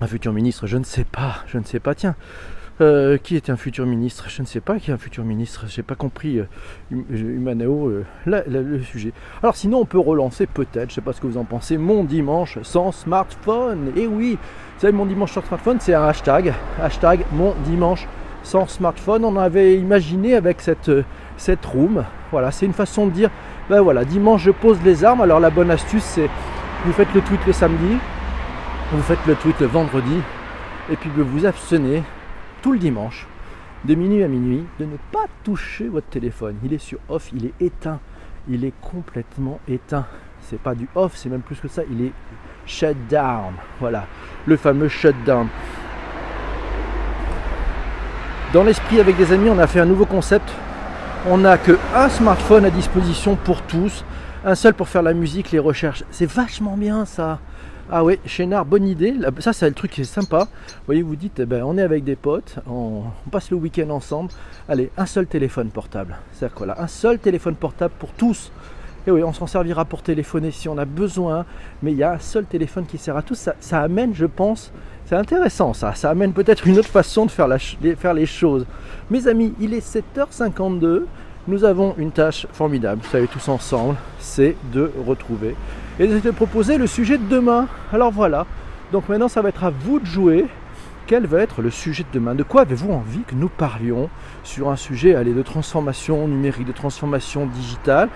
Un 0.00 0.06
futur 0.06 0.32
ministre, 0.32 0.66
je 0.66 0.78
ne 0.78 0.84
sais 0.84 1.04
pas, 1.04 1.44
je 1.46 1.58
ne 1.58 1.64
sais 1.64 1.80
pas. 1.80 1.94
Tiens, 1.94 2.14
euh, 2.80 3.18
qui 3.18 3.36
est 3.36 3.50
un 3.50 3.56
futur 3.56 3.86
ministre? 3.86 4.26
Je 4.28 4.42
ne 4.42 4.46
sais 4.46 4.60
pas 4.60 4.78
qui 4.78 4.90
est 4.90 4.94
un 4.94 4.98
futur 4.98 5.24
ministre. 5.24 5.64
J'ai 5.68 5.82
pas 5.82 5.94
compris 5.94 6.38
euh, 6.38 6.44
Humaneo 6.90 7.88
euh, 7.88 8.04
là, 8.26 8.42
là, 8.46 8.60
le 8.60 8.82
sujet. 8.82 9.12
Alors 9.42 9.56
sinon, 9.56 9.80
on 9.80 9.84
peut 9.84 9.98
relancer 9.98 10.46
peut-être. 10.46 10.90
Je 10.90 10.94
sais 10.94 11.00
pas 11.00 11.12
ce 11.12 11.20
que 11.20 11.26
vous 11.26 11.38
en 11.38 11.44
pensez. 11.44 11.78
Mon 11.78 12.04
dimanche 12.04 12.58
sans 12.62 12.92
smartphone. 12.92 13.92
Et 13.96 14.06
oui, 14.06 14.38
vous 14.74 14.80
savez, 14.80 14.92
mon 14.92 15.06
dimanche 15.06 15.32
sans 15.32 15.44
smartphone, 15.44 15.78
c'est 15.80 15.94
un 15.94 16.04
hashtag. 16.04 16.54
Hashtag 16.80 17.24
mon 17.32 17.54
dimanche 17.64 18.06
sans 18.42 18.66
smartphone. 18.66 19.24
On 19.24 19.36
avait 19.36 19.76
imaginé 19.76 20.34
avec 20.34 20.60
cette 20.60 20.90
cette 21.36 21.64
room. 21.66 22.04
Voilà, 22.30 22.50
c'est 22.50 22.66
une 22.66 22.72
façon 22.72 23.06
de 23.06 23.12
dire. 23.12 23.30
Ben 23.68 23.80
voilà, 23.80 24.04
dimanche 24.04 24.42
je 24.42 24.50
pose 24.50 24.78
les 24.84 25.04
armes. 25.04 25.20
Alors 25.20 25.40
la 25.40 25.50
bonne 25.50 25.70
astuce, 25.70 26.04
c'est 26.04 26.28
vous 26.84 26.92
faites 26.92 27.12
le 27.14 27.20
tweet 27.20 27.40
le 27.46 27.52
samedi, 27.52 27.98
vous 28.92 29.02
faites 29.02 29.26
le 29.26 29.34
tweet 29.34 29.60
le 29.60 29.66
vendredi, 29.66 30.16
et 30.90 30.96
puis 30.96 31.10
vous 31.14 31.24
vous 31.24 31.44
abstenez 31.44 32.02
tout 32.62 32.72
le 32.72 32.78
dimanche, 32.78 33.26
de 33.84 33.94
minuit 33.94 34.22
à 34.22 34.28
minuit, 34.28 34.64
de 34.78 34.84
ne 34.84 34.96
pas 35.12 35.26
toucher 35.44 35.88
votre 35.88 36.08
téléphone. 36.08 36.56
Il 36.64 36.72
est 36.72 36.78
sur 36.78 36.98
off, 37.08 37.30
il 37.34 37.46
est 37.46 37.54
éteint. 37.60 38.00
Il 38.48 38.64
est 38.64 38.74
complètement 38.80 39.60
éteint. 39.68 40.06
C'est 40.42 40.60
pas 40.60 40.74
du 40.74 40.88
off, 40.94 41.12
c'est 41.14 41.28
même 41.28 41.42
plus 41.42 41.60
que 41.60 41.68
ça. 41.68 41.82
Il 41.90 42.04
est 42.04 42.12
shut 42.66 42.96
down. 43.08 43.54
Voilà, 43.78 44.06
le 44.46 44.56
fameux 44.56 44.88
shutdown. 44.88 45.48
Dans 48.52 48.64
l'esprit 48.64 49.00
avec 49.00 49.16
des 49.16 49.32
amis, 49.32 49.48
on 49.48 49.58
a 49.58 49.66
fait 49.66 49.80
un 49.80 49.86
nouveau 49.86 50.06
concept. 50.06 50.50
On 51.28 51.38
n'a 51.38 51.58
que 51.58 51.78
un 51.94 52.08
smartphone 52.08 52.64
à 52.64 52.70
disposition 52.70 53.36
pour 53.36 53.62
tous, 53.62 54.04
un 54.44 54.54
seul 54.54 54.74
pour 54.74 54.88
faire 54.88 55.02
la 55.02 55.12
musique, 55.12 55.50
les 55.52 55.58
recherches. 55.58 56.02
C'est 56.10 56.28
vachement 56.28 56.76
bien 56.76 57.04
ça. 57.04 57.38
Ah 57.92 58.04
oui, 58.04 58.20
Chénard, 58.24 58.64
bonne 58.66 58.86
idée. 58.86 59.14
Ça, 59.40 59.52
c'est 59.52 59.68
le 59.68 59.74
truc 59.74 59.90
qui 59.90 60.02
est 60.02 60.04
sympa. 60.04 60.44
Vous 60.44 60.86
voyez, 60.86 61.02
vous 61.02 61.16
dites, 61.16 61.40
eh 61.40 61.44
ben, 61.44 61.64
on 61.64 61.76
est 61.76 61.82
avec 61.82 62.04
des 62.04 62.14
potes, 62.14 62.56
on, 62.68 63.02
passe 63.32 63.50
le 63.50 63.56
week-end 63.56 63.90
ensemble. 63.90 64.30
Allez, 64.68 64.92
un 64.96 65.06
seul 65.06 65.26
téléphone 65.26 65.70
portable. 65.70 66.16
C'est-à-dire 66.32 66.54
quoi 66.54 66.66
là 66.68 66.76
Un 66.78 66.86
seul 66.86 67.18
téléphone 67.18 67.56
portable 67.56 67.92
pour 67.98 68.12
tous. 68.12 68.52
Et 69.08 69.10
oui, 69.10 69.24
on 69.24 69.32
s'en 69.32 69.48
servira 69.48 69.84
pour 69.84 70.02
téléphoner 70.02 70.52
si 70.52 70.68
on 70.68 70.78
a 70.78 70.84
besoin, 70.84 71.44
mais 71.82 71.90
il 71.90 71.98
y 71.98 72.04
a 72.04 72.12
un 72.12 72.18
seul 72.20 72.44
téléphone 72.44 72.86
qui 72.86 72.96
sert 72.96 73.16
à 73.16 73.22
tous. 73.22 73.34
Ça, 73.34 73.56
ça 73.58 73.80
amène, 73.80 74.14
je 74.14 74.26
pense, 74.26 74.70
c'est 75.06 75.16
intéressant 75.16 75.74
ça. 75.74 75.92
Ça 75.96 76.10
amène 76.10 76.32
peut-être 76.32 76.68
une 76.68 76.78
autre 76.78 76.88
façon 76.88 77.26
de 77.26 77.32
faire, 77.32 77.48
la, 77.48 77.58
faire 77.58 78.14
les 78.14 78.26
choses. 78.26 78.66
Mes 79.10 79.26
amis, 79.26 79.52
il 79.58 79.74
est 79.74 79.96
7h52 80.16 81.06
nous 81.48 81.64
avons 81.64 81.94
une 81.96 82.12
tâche 82.12 82.46
formidable, 82.52 83.00
vous 83.02 83.10
savez 83.10 83.26
tous 83.26 83.48
ensemble, 83.48 83.96
c'est 84.18 84.54
de 84.72 84.92
retrouver 85.06 85.56
et 86.00 86.06
de 86.06 86.30
proposer 86.30 86.78
le 86.78 86.86
sujet 86.86 87.18
de 87.18 87.28
demain. 87.28 87.68
Alors 87.92 88.10
voilà, 88.10 88.46
donc 88.90 89.08
maintenant 89.08 89.28
ça 89.28 89.42
va 89.42 89.50
être 89.50 89.64
à 89.64 89.70
vous 89.70 90.00
de 90.00 90.06
jouer. 90.06 90.46
Quel 91.06 91.26
va 91.26 91.40
être 91.40 91.60
le 91.60 91.70
sujet 91.70 92.04
de 92.04 92.18
demain? 92.18 92.34
De 92.34 92.42
quoi 92.42 92.62
avez-vous 92.62 92.92
envie 92.92 93.20
que 93.26 93.34
nous 93.34 93.48
parlions 93.48 94.08
sur 94.42 94.70
un 94.70 94.76
sujet 94.76 95.12
de 95.22 95.42
transformation 95.42 96.26
numérique, 96.26 96.66
de 96.66 96.72
transformation 96.72 97.46
digitale? 97.46 98.08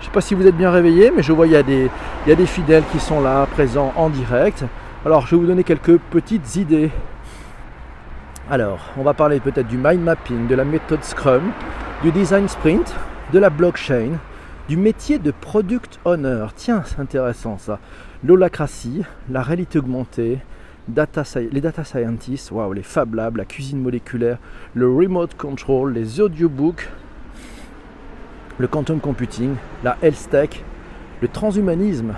Je 0.00 0.04
ne 0.04 0.06
sais 0.06 0.12
pas 0.12 0.20
si 0.20 0.34
vous 0.34 0.46
êtes 0.46 0.56
bien 0.56 0.70
réveillés, 0.70 1.12
mais 1.14 1.22
je 1.22 1.32
vois 1.32 1.46
il 1.46 1.52
y, 1.52 1.54
y 1.54 2.32
a 2.32 2.36
des 2.36 2.46
fidèles 2.46 2.82
qui 2.92 2.98
sont 2.98 3.20
là, 3.20 3.46
présents 3.46 3.92
en 3.96 4.10
direct. 4.10 4.64
Alors 5.06 5.26
je 5.26 5.34
vais 5.34 5.40
vous 5.40 5.46
donner 5.46 5.64
quelques 5.64 5.96
petites 5.96 6.56
idées. 6.56 6.90
Alors, 8.50 8.80
on 8.98 9.02
va 9.02 9.14
parler 9.14 9.38
peut-être 9.40 9.68
du 9.68 9.78
mind 9.78 10.02
mapping, 10.02 10.48
de 10.48 10.54
la 10.56 10.64
méthode 10.64 11.04
Scrum, 11.04 11.52
du 12.02 12.10
design 12.10 12.48
sprint, 12.48 12.94
de 13.32 13.38
la 13.38 13.48
blockchain, 13.48 14.18
du 14.68 14.76
métier 14.76 15.18
de 15.18 15.30
product 15.30 15.98
owner. 16.04 16.46
Tiens, 16.56 16.82
c'est 16.84 17.00
intéressant 17.00 17.58
ça. 17.58 17.78
L'holacratie, 18.24 19.02
la 19.28 19.42
réalité 19.42 19.78
augmentée, 19.78 20.38
les 20.88 21.60
data 21.60 21.84
scientists, 21.84 22.50
wow, 22.50 22.72
les 22.72 22.82
Fab 22.82 23.14
Labs, 23.14 23.36
la 23.36 23.44
cuisine 23.44 23.80
moléculaire, 23.80 24.38
le 24.74 24.88
remote 24.92 25.36
control, 25.36 25.92
les 25.92 26.20
audiobooks, 26.20 26.88
le 28.58 28.66
quantum 28.68 29.00
computing, 29.00 29.54
la 29.82 29.96
health 30.02 30.28
tech, 30.30 30.62
le 31.20 31.28
transhumanisme. 31.28 32.14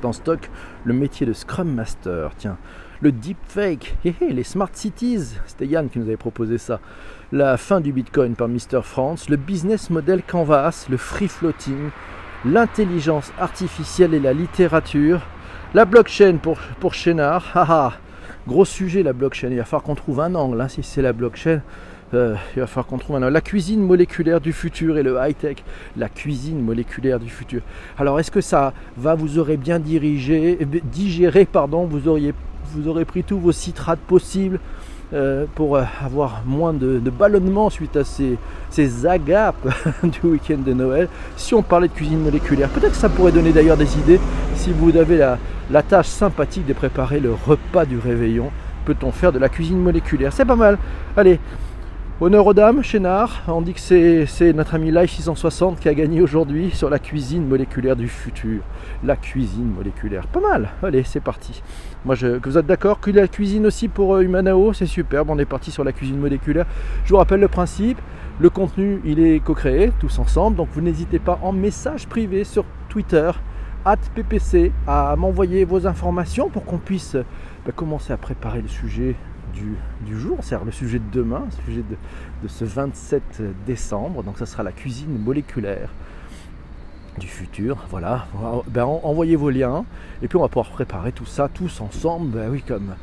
Dans 0.00 0.12
stock, 0.12 0.48
le 0.84 0.94
métier 0.94 1.26
de 1.26 1.32
Scrum 1.32 1.74
Master. 1.74 2.30
Tiens, 2.38 2.56
le 3.00 3.10
deepfake, 3.10 3.96
les 4.20 4.44
smart 4.44 4.70
cities, 4.72 5.34
c'était 5.46 5.66
Yann 5.66 5.88
qui 5.88 5.98
nous 5.98 6.06
avait 6.06 6.16
proposé 6.16 6.56
ça, 6.56 6.80
la 7.32 7.56
fin 7.58 7.80
du 7.80 7.92
Bitcoin 7.92 8.34
par 8.34 8.48
Mr. 8.48 8.82
France, 8.82 9.28
le 9.28 9.36
business 9.36 9.90
model 9.90 10.22
Canvas, 10.22 10.86
le 10.88 10.96
free 10.96 11.28
floating, 11.28 11.90
l'intelligence 12.44 13.32
artificielle 13.38 14.14
et 14.14 14.20
la 14.20 14.32
littérature, 14.32 15.20
la 15.74 15.84
blockchain 15.84 16.38
pour, 16.42 16.58
pour 16.80 16.94
Chénard, 16.94 17.50
haha, 17.54 17.94
gros 18.46 18.64
sujet 18.64 19.02
la 19.02 19.12
blockchain, 19.12 19.48
il 19.50 19.58
va 19.58 19.64
falloir 19.64 19.82
qu'on 19.82 19.94
trouve 19.94 20.20
un 20.20 20.34
angle, 20.34 20.60
hein, 20.60 20.68
si 20.68 20.82
c'est 20.82 21.02
la 21.02 21.12
blockchain. 21.12 21.60
Euh, 22.14 22.36
il 22.56 22.60
va 22.60 22.66
falloir 22.66 22.86
qu'on 22.86 22.96
trouve 22.96 23.16
un 23.16 23.22
angle. 23.22 23.34
La 23.34 23.42
cuisine 23.42 23.82
moléculaire 23.82 24.40
du 24.40 24.54
futur 24.54 24.96
et 24.96 25.02
le 25.02 25.18
high-tech. 25.20 25.58
La 25.94 26.08
cuisine 26.08 26.58
moléculaire 26.58 27.20
du 27.20 27.28
futur. 27.28 27.60
Alors, 27.98 28.18
est-ce 28.18 28.30
que 28.30 28.40
ça 28.40 28.72
va, 28.96 29.14
vous 29.14 29.38
aurez 29.38 29.58
bien 29.58 29.78
dirigé, 29.78 30.58
digéré, 30.84 31.44
pardon, 31.44 31.84
vous 31.84 32.08
auriez 32.08 32.32
vous 32.74 32.88
aurez 32.88 33.04
pris 33.04 33.24
tous 33.24 33.38
vos 33.38 33.52
citrates 33.52 34.00
possibles 34.00 34.60
euh, 35.14 35.46
pour 35.54 35.78
avoir 35.78 36.42
moins 36.44 36.72
de, 36.72 36.98
ballonnement 37.10 37.70
suite 37.70 37.96
à 37.96 38.04
ces, 38.04 38.36
agapes 39.06 39.68
du 40.02 40.20
week-end 40.24 40.58
de 40.58 40.72
Noël. 40.72 41.08
Si 41.36 41.54
on 41.54 41.62
parlait 41.62 41.88
de 41.88 41.92
cuisine 41.92 42.20
moléculaire, 42.20 42.68
peut-être 42.68 42.92
que 42.92 42.98
ça 42.98 43.08
pourrait 43.08 43.32
donner 43.32 43.52
d'ailleurs 43.52 43.76
des 43.76 43.98
idées 43.98 44.20
si 44.54 44.70
vous 44.72 44.96
avez 44.96 45.16
la, 45.16 45.38
la 45.70 45.82
tâche 45.82 46.08
sympathique 46.08 46.66
de 46.66 46.72
préparer 46.72 47.20
le 47.20 47.32
repas 47.32 47.84
du 47.84 47.98
réveillon. 47.98 48.50
Peut-on 48.84 49.12
faire 49.12 49.32
de 49.32 49.38
la 49.38 49.48
cuisine 49.48 49.78
moléculaire? 49.78 50.32
C'est 50.32 50.44
pas 50.44 50.56
mal. 50.56 50.78
Allez, 51.16 51.38
Honneur 52.20 52.48
aux 52.48 52.52
dames, 52.52 52.82
Chénard. 52.82 53.44
On 53.46 53.60
dit 53.60 53.74
que 53.74 54.26
c'est 54.26 54.52
notre 54.52 54.74
ami 54.74 54.90
Life 54.90 55.12
660 55.12 55.78
qui 55.78 55.88
a 55.88 55.94
gagné 55.94 56.20
aujourd'hui 56.20 56.72
sur 56.72 56.90
la 56.90 56.98
cuisine 56.98 57.46
moléculaire 57.46 57.94
du 57.94 58.08
futur. 58.08 58.62
La 59.04 59.14
cuisine 59.14 59.72
moléculaire. 59.72 60.26
Pas 60.26 60.40
mal. 60.40 60.70
Allez, 60.82 61.04
c'est 61.04 61.20
parti. 61.20 61.62
Moi, 62.04 62.14
je, 62.14 62.38
que 62.38 62.48
vous 62.48 62.56
êtes 62.56 62.66
d'accord 62.66 63.00
que 63.00 63.10
la 63.10 63.26
cuisine 63.26 63.66
aussi 63.66 63.88
pour 63.88 64.14
euh, 64.14 64.20
Humanao, 64.22 64.72
c'est 64.72 64.86
superbe. 64.86 65.30
On 65.30 65.38
est 65.38 65.44
parti 65.44 65.70
sur 65.70 65.82
la 65.82 65.92
cuisine 65.92 66.18
moléculaire. 66.18 66.66
Je 67.04 67.10
vous 67.10 67.16
rappelle 67.16 67.40
le 67.40 67.48
principe. 67.48 67.98
Le 68.38 68.50
contenu, 68.50 69.00
il 69.04 69.18
est 69.18 69.40
co-créé 69.40 69.90
tous 69.98 70.18
ensemble. 70.20 70.56
Donc, 70.56 70.68
vous 70.72 70.80
n'hésitez 70.80 71.18
pas 71.18 71.40
en 71.42 71.52
message 71.52 72.06
privé 72.06 72.44
sur 72.44 72.64
Twitter, 72.88 73.30
ppc, 74.14 74.70
à 74.86 75.16
m'envoyer 75.16 75.64
vos 75.64 75.86
informations 75.86 76.48
pour 76.48 76.64
qu'on 76.64 76.78
puisse 76.78 77.16
bah, 77.66 77.72
commencer 77.74 78.12
à 78.12 78.16
préparer 78.16 78.62
le 78.62 78.68
sujet 78.68 79.16
du, 80.06 80.16
jour, 80.16 80.38
c'est-à-dire 80.40 80.66
le 80.66 80.72
sujet 80.72 81.00
de 81.00 81.10
demain, 81.10 81.44
le 81.46 81.64
sujet 81.64 81.82
de, 82.42 82.48
ce 82.48 82.64
27 82.64 83.42
décembre. 83.66 84.22
Donc 84.22 84.38
ça 84.38 84.46
sera 84.46 84.62
la 84.62 84.72
cuisine 84.72 85.18
moléculaire 85.18 85.90
du 87.18 87.26
futur. 87.26 87.76
Voilà, 87.90 88.26
ben, 88.68 88.84
envoyez 88.84 89.36
vos 89.36 89.50
liens 89.50 89.84
et 90.22 90.28
puis 90.28 90.36
on 90.36 90.42
va 90.42 90.48
pouvoir 90.48 90.70
préparer 90.70 91.12
tout 91.12 91.26
ça 91.26 91.48
tous 91.52 91.80
ensemble. 91.80 92.28
Ben 92.28 92.48
oui, 92.50 92.62
comme 92.66 92.94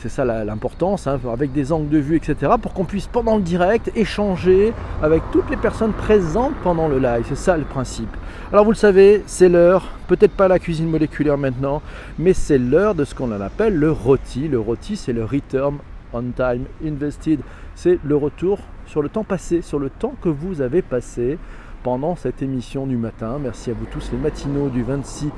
c'est 0.00 0.08
ça 0.08 0.24
l'importance, 0.24 1.06
hein, 1.06 1.18
avec 1.32 1.52
des 1.52 1.72
angles 1.72 1.88
de 1.88 1.98
vue, 1.98 2.16
etc., 2.16 2.52
pour 2.62 2.72
qu'on 2.72 2.84
puisse 2.84 3.08
pendant 3.08 3.36
le 3.36 3.42
direct 3.42 3.90
échanger 3.96 4.72
avec 5.02 5.22
toutes 5.32 5.50
les 5.50 5.56
personnes 5.56 5.92
présentes 5.92 6.54
pendant 6.62 6.86
le 6.86 6.98
live. 6.98 7.24
C'est 7.28 7.36
ça 7.36 7.56
le 7.56 7.64
principe. 7.64 8.16
Alors 8.52 8.64
vous 8.64 8.70
le 8.70 8.76
savez, 8.76 9.24
c'est 9.26 9.48
l'heure, 9.48 9.88
peut-être 10.06 10.32
pas 10.32 10.46
la 10.46 10.58
cuisine 10.58 10.88
moléculaire 10.88 11.36
maintenant, 11.36 11.82
mais 12.18 12.32
c'est 12.32 12.58
l'heure 12.58 12.94
de 12.94 13.04
ce 13.04 13.14
qu'on 13.14 13.32
appelle 13.32 13.74
le 13.74 13.90
rôti. 13.90 14.48
Le 14.48 14.60
rôti, 14.60 14.96
c'est 14.96 15.12
le 15.12 15.24
return 15.24 15.78
on 16.12 16.30
time 16.34 16.64
invested. 16.84 17.40
C'est 17.74 17.98
le 18.04 18.16
retour 18.16 18.60
sur 18.86 19.02
le 19.02 19.08
temps 19.08 19.24
passé, 19.24 19.62
sur 19.62 19.78
le 19.78 19.90
temps 19.90 20.14
que 20.22 20.28
vous 20.28 20.60
avez 20.60 20.82
passé 20.82 21.38
cette 22.16 22.42
émission 22.42 22.86
du 22.86 22.98
matin. 22.98 23.38
Merci 23.40 23.70
à 23.70 23.72
vous 23.72 23.86
tous, 23.86 24.12
les 24.12 24.18
matinaux 24.18 24.68
du 24.68 24.82
26 24.82 25.30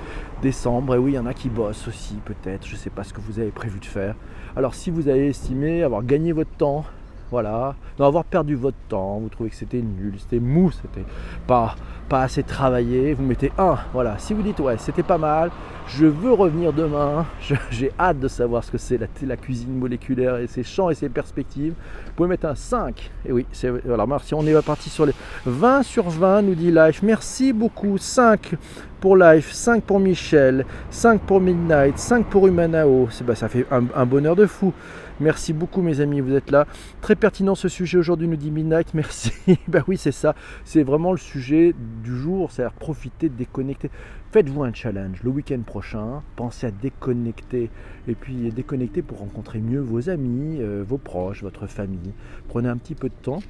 décembre. 0.43 0.97
Et 0.97 0.99
oui, 0.99 1.13
il 1.13 1.15
y 1.15 1.19
en 1.19 1.27
a 1.27 1.33
qui 1.33 1.49
bossent 1.49 1.87
aussi, 1.87 2.17
peut-être. 2.25 2.67
Je 2.67 2.73
ne 2.73 2.77
sais 2.77 2.91
pas 2.91 3.05
ce 3.05 3.15
que 3.15 3.21
vous 3.21 3.39
avez 3.39 3.53
prévu 3.53 3.79
de 3.79 3.85
faire. 3.85 4.17
Alors, 4.57 4.75
si 4.75 4.91
vous 4.91 5.07
avez 5.07 5.29
estimé 5.29 5.85
avoir 5.85 6.03
gagné 6.03 6.33
votre 6.33 6.51
temps, 6.51 6.85
voilà, 7.31 7.75
avoir 7.99 8.25
perdu 8.25 8.55
votre 8.55 8.77
temps, 8.89 9.19
vous 9.19 9.29
trouvez 9.29 9.51
que 9.51 9.57
c'était 9.57 9.83
nul, 9.83 10.15
c'était 10.19 10.41
mou, 10.41 10.71
c'était 10.71 11.07
pas, 11.47 11.77
pas 12.09 12.23
assez 12.23 12.43
travaillé, 12.43 13.15
vous 13.15 13.23
mettez 13.23 13.53
un. 13.59 13.77
Voilà, 13.93 14.19
si 14.19 14.35
vous 14.35 14.43
dites 14.43 14.59
ouais, 14.61 14.77
c'était 14.79 15.03
pas 15.03 15.19
mal, 15.19 15.51
je 15.87 16.07
veux 16.07 16.33
revenir 16.33 16.73
demain, 16.73 17.27
j'ai 17.71 17.93
hâte 17.99 18.19
de 18.19 18.29
savoir 18.29 18.65
ce 18.65 18.71
que 18.71 18.79
c'est 18.79 18.99
la, 18.99 19.07
la, 19.27 19.37
cuisine 19.37 19.79
moléculaire 19.79 20.37
et 20.37 20.47
ses 20.47 20.63
champs 20.65 20.91
et 20.91 20.95
ses 20.95 21.09
perspectives, 21.09 21.75
vous 22.07 22.13
pouvez 22.17 22.29
mettre 22.29 22.47
un 22.47 22.55
5. 22.55 23.11
Et 23.27 23.33
oui, 23.33 23.47
c'est 23.53 23.71
voilà, 23.71 24.07
merci, 24.07 24.35
on 24.35 24.45
est 24.47 24.63
parti 24.63 24.91
sur 24.91 25.07
les 25.07 25.15
20 25.47 25.83
sur 25.83 26.09
20, 26.09 26.43
nous 26.43 26.55
dit 26.55 26.71
Life. 26.71 27.03
Merci 27.03 27.53
beaucoup, 27.53 27.99
5 27.99 28.55
pour 29.01 29.17
Life, 29.17 29.53
5 29.53 29.83
pour 29.83 30.01
Michel, 30.01 30.67
5 30.91 31.21
pour 31.21 31.41
Midnight, 31.41 31.99
5 31.99 32.27
pour 32.27 32.47
Humanao. 32.47 33.09
Bah, 33.25 33.35
ça 33.35 33.49
fait 33.49 33.67
un 33.71 34.07
bonheur 34.07 34.37
de 34.37 34.47
fou. 34.47 34.73
Merci 35.21 35.53
beaucoup 35.53 35.83
mes 35.83 36.01
amis, 36.01 36.21
vous 36.21 36.33
êtes 36.33 36.51
là. 36.51 36.67
Très 37.03 37.15
pertinent 37.15 37.55
ce 37.55 37.69
sujet 37.69 37.99
aujourd'hui, 37.99 38.27
nous 38.27 38.37
dit 38.37 38.51
Midnight. 38.51 38.95
Merci. 38.95 39.33
ben 39.69 39.85
oui, 39.87 39.99
c'est 39.99 40.13
ça. 40.13 40.35
C'est 40.65 40.83
vraiment 40.83 41.13
le 41.13 41.19
sujet 41.19 41.75
du 42.03 42.17
jour, 42.17 42.51
c'est-à-dire 42.51 42.73
profiter, 42.73 43.29
déconnecter. 43.29 43.91
Faites-vous 44.33 44.63
un 44.63 44.73
challenge 44.73 45.23
le 45.23 45.29
week-end 45.29 45.61
prochain. 45.61 46.23
Pensez 46.37 46.69
à 46.69 46.71
déconnecter 46.71 47.69
et 48.09 48.15
puis 48.15 48.51
déconnecter 48.51 49.03
pour 49.03 49.19
rencontrer 49.19 49.59
mieux 49.59 49.81
vos 49.81 50.09
amis, 50.09 50.57
euh, 50.59 50.83
vos 50.89 50.97
proches, 50.97 51.43
votre 51.43 51.67
famille. 51.67 52.15
Prenez 52.49 52.71
un 52.71 52.79
petit 52.79 52.95
peu 52.95 53.11
de 53.11 53.15
temps. 53.23 53.43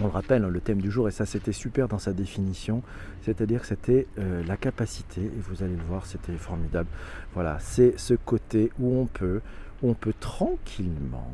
On 0.00 0.06
le 0.06 0.10
rappelle, 0.10 0.44
hein, 0.44 0.48
le 0.48 0.60
thème 0.60 0.82
du 0.82 0.90
jour, 0.90 1.08
et 1.08 1.10
ça 1.12 1.24
c'était 1.24 1.52
super 1.52 1.88
dans 1.88 1.98
sa 1.98 2.12
définition, 2.12 2.82
c'est-à-dire 3.22 3.64
c'était 3.64 4.06
euh, 4.18 4.42
la 4.46 4.58
capacité, 4.58 5.22
et 5.22 5.40
vous 5.40 5.62
allez 5.62 5.76
le 5.76 5.82
voir, 5.84 6.04
c'était 6.04 6.36
formidable. 6.36 6.88
Voilà, 7.32 7.56
c'est 7.60 7.98
ce 7.98 8.12
côté 8.12 8.70
où 8.78 8.98
on 8.98 9.06
peut 9.06 9.40
on 9.82 9.94
peut 9.94 10.14
tranquillement 10.18 11.30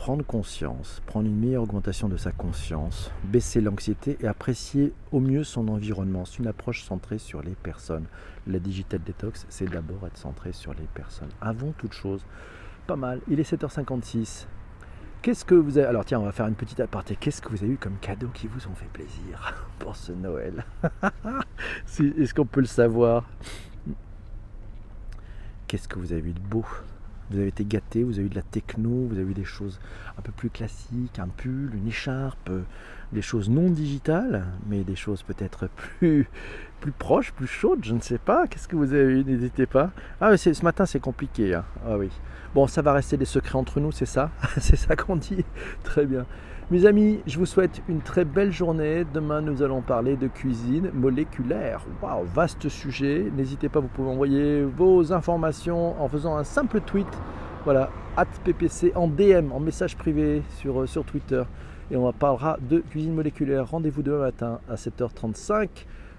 prendre 0.00 0.24
conscience, 0.24 1.02
prendre 1.04 1.26
une 1.26 1.38
meilleure 1.38 1.64
augmentation 1.64 2.08
de 2.08 2.16
sa 2.16 2.32
conscience, 2.32 3.10
baisser 3.22 3.60
l'anxiété 3.60 4.16
et 4.20 4.26
apprécier 4.26 4.94
au 5.12 5.20
mieux 5.20 5.44
son 5.44 5.68
environnement. 5.68 6.24
C'est 6.24 6.38
une 6.38 6.46
approche 6.46 6.84
centrée 6.84 7.18
sur 7.18 7.42
les 7.42 7.50
personnes. 7.50 8.06
La 8.46 8.58
digital 8.58 9.00
detox, 9.04 9.44
c'est 9.50 9.68
d'abord 9.68 10.06
être 10.06 10.16
centré 10.16 10.52
sur 10.52 10.72
les 10.72 10.86
personnes. 10.94 11.28
Avant 11.42 11.72
toute 11.72 11.92
chose, 11.92 12.24
pas 12.86 12.96
mal. 12.96 13.20
Il 13.28 13.40
est 13.40 13.52
7h56. 13.52 14.46
Qu'est-ce 15.20 15.44
que 15.44 15.54
vous 15.54 15.76
avez. 15.76 15.86
Alors 15.86 16.06
tiens, 16.06 16.18
on 16.18 16.24
va 16.24 16.32
faire 16.32 16.46
une 16.46 16.54
petite 16.54 16.80
aparté. 16.80 17.14
Qu'est-ce 17.14 17.42
que 17.42 17.50
vous 17.50 17.62
avez 17.62 17.74
eu 17.74 17.76
comme 17.76 17.98
cadeau 17.98 18.28
qui 18.32 18.46
vous 18.46 18.68
ont 18.68 18.74
fait 18.74 18.88
plaisir 18.90 19.66
pour 19.78 19.96
ce 19.96 20.12
Noël? 20.12 20.64
Est-ce 21.86 22.32
qu'on 22.32 22.46
peut 22.46 22.60
le 22.60 22.66
savoir? 22.66 23.28
Qu'est-ce 25.66 25.88
que 25.88 25.98
vous 25.98 26.14
avez 26.14 26.30
eu 26.30 26.32
de 26.32 26.40
beau? 26.40 26.64
Vous 27.30 27.38
avez 27.38 27.48
été 27.48 27.64
gâté, 27.64 28.02
vous 28.02 28.18
avez 28.18 28.26
eu 28.26 28.30
de 28.30 28.34
la 28.34 28.42
techno, 28.42 29.06
vous 29.08 29.18
avez 29.18 29.30
eu 29.30 29.34
des 29.34 29.44
choses 29.44 29.78
un 30.18 30.22
peu 30.22 30.32
plus 30.32 30.50
classiques, 30.50 31.18
un 31.18 31.28
pull, 31.28 31.72
une 31.74 31.88
écharpe, 31.88 32.50
euh, 32.50 32.62
des 33.12 33.22
choses 33.22 33.48
non 33.48 33.70
digitales, 33.70 34.44
mais 34.68 34.84
des 34.84 34.96
choses 34.96 35.22
peut-être 35.22 35.68
plus, 35.68 36.28
plus 36.80 36.92
proches, 36.92 37.32
plus 37.32 37.46
chaudes, 37.46 37.84
je 37.84 37.94
ne 37.94 38.00
sais 38.00 38.18
pas. 38.18 38.46
Qu'est-ce 38.46 38.68
que 38.68 38.76
vous 38.76 38.92
avez 38.92 39.20
eu? 39.20 39.24
N'hésitez 39.24 39.66
pas. 39.66 39.90
Ah, 40.20 40.36
ce 40.36 40.64
matin 40.64 40.86
c'est 40.86 41.00
compliqué. 41.00 41.54
Hein. 41.54 41.64
Ah 41.86 41.96
oui. 41.96 42.10
Bon, 42.54 42.66
ça 42.66 42.82
va 42.82 42.92
rester 42.92 43.16
des 43.16 43.24
secrets 43.24 43.56
entre 43.56 43.80
nous, 43.80 43.92
c'est 43.92 44.06
ça? 44.06 44.30
C'est 44.58 44.76
ça 44.76 44.96
qu'on 44.96 45.16
dit 45.16 45.44
Très 45.84 46.04
bien. 46.04 46.26
Mes 46.70 46.86
amis, 46.86 47.20
je 47.26 47.36
vous 47.36 47.46
souhaite 47.46 47.82
une 47.88 48.00
très 48.00 48.24
belle 48.24 48.52
journée. 48.52 49.04
Demain, 49.12 49.40
nous 49.40 49.62
allons 49.62 49.82
parler 49.82 50.16
de 50.16 50.28
cuisine 50.28 50.90
moléculaire. 50.94 51.84
Waouh, 52.00 52.24
vaste 52.26 52.68
sujet. 52.68 53.26
N'hésitez 53.36 53.68
pas, 53.68 53.80
vous 53.80 53.88
pouvez 53.88 54.08
envoyer 54.08 54.62
vos 54.62 55.12
informations 55.12 56.00
en 56.00 56.08
faisant 56.08 56.36
un 56.36 56.44
simple 56.44 56.80
tweet. 56.80 57.08
Voilà, 57.64 57.90
ppc 58.44 58.92
en 58.94 59.08
DM, 59.08 59.50
en 59.52 59.58
message 59.58 59.96
privé 59.96 60.42
sur, 60.58 60.82
euh, 60.82 60.86
sur 60.86 61.04
Twitter. 61.04 61.42
Et 61.90 61.96
on 61.96 62.12
parlera 62.12 62.58
de 62.60 62.78
cuisine 62.78 63.14
moléculaire. 63.14 63.68
Rendez-vous 63.68 64.02
demain 64.02 64.20
matin 64.20 64.60
à 64.68 64.76
7h35 64.76 65.68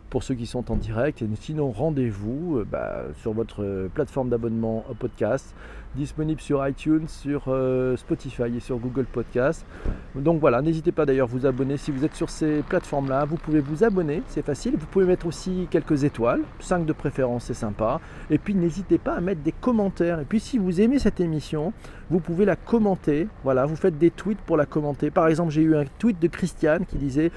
pour 0.09 0.23
ceux 0.23 0.35
qui 0.35 0.45
sont 0.45 0.69
en 0.69 0.75
direct. 0.75 1.21
Et 1.21 1.29
sinon, 1.39 1.71
rendez-vous 1.71 2.57
euh, 2.57 2.67
bah, 2.69 3.05
sur 3.21 3.31
votre 3.31 3.63
euh, 3.63 3.87
plateforme 3.87 4.29
d'abonnement 4.29 4.83
au 4.89 4.93
podcast, 4.93 5.55
disponible 5.95 6.39
sur 6.39 6.65
iTunes, 6.67 7.07
sur 7.07 7.45
euh, 7.47 7.95
Spotify 7.97 8.55
et 8.55 8.59
sur 8.59 8.77
Google 8.77 9.05
Podcast. 9.05 9.65
Donc 10.15 10.39
voilà, 10.39 10.61
n'hésitez 10.61 10.91
pas 10.91 11.05
d'ailleurs 11.05 11.27
à 11.27 11.31
vous 11.31 11.45
abonner. 11.45 11.77
Si 11.77 11.91
vous 11.91 12.05
êtes 12.05 12.15
sur 12.15 12.29
ces 12.29 12.61
plateformes-là, 12.63 13.25
vous 13.25 13.37
pouvez 13.37 13.59
vous 13.59 13.83
abonner, 13.83 14.23
c'est 14.27 14.45
facile. 14.45 14.75
Vous 14.77 14.85
pouvez 14.85 15.05
mettre 15.05 15.25
aussi 15.25 15.67
quelques 15.69 16.03
étoiles, 16.03 16.41
5 16.59 16.85
de 16.85 16.93
préférence, 16.93 17.45
c'est 17.45 17.53
sympa. 17.53 17.99
Et 18.29 18.37
puis 18.37 18.55
n'hésitez 18.55 18.97
pas 18.97 19.13
à 19.13 19.21
mettre 19.21 19.41
des 19.41 19.51
commentaires. 19.51 20.19
Et 20.19 20.25
puis 20.25 20.39
si 20.39 20.57
vous 20.57 20.81
aimez 20.81 20.99
cette 20.99 21.19
émission, 21.19 21.73
vous 22.09 22.19
pouvez 22.19 22.45
la 22.45 22.55
commenter. 22.55 23.27
Voilà, 23.43 23.65
vous 23.65 23.75
faites 23.75 23.97
des 23.97 24.11
tweets 24.11 24.41
pour 24.41 24.57
la 24.57 24.65
commenter. 24.65 25.11
Par 25.11 25.27
exemple, 25.27 25.51
j'ai 25.51 25.61
eu 25.61 25.75
un 25.75 25.85
tweet 25.99 26.21
de 26.21 26.27
Christiane 26.27 26.85
qui 26.85 26.97
disait 26.97 27.31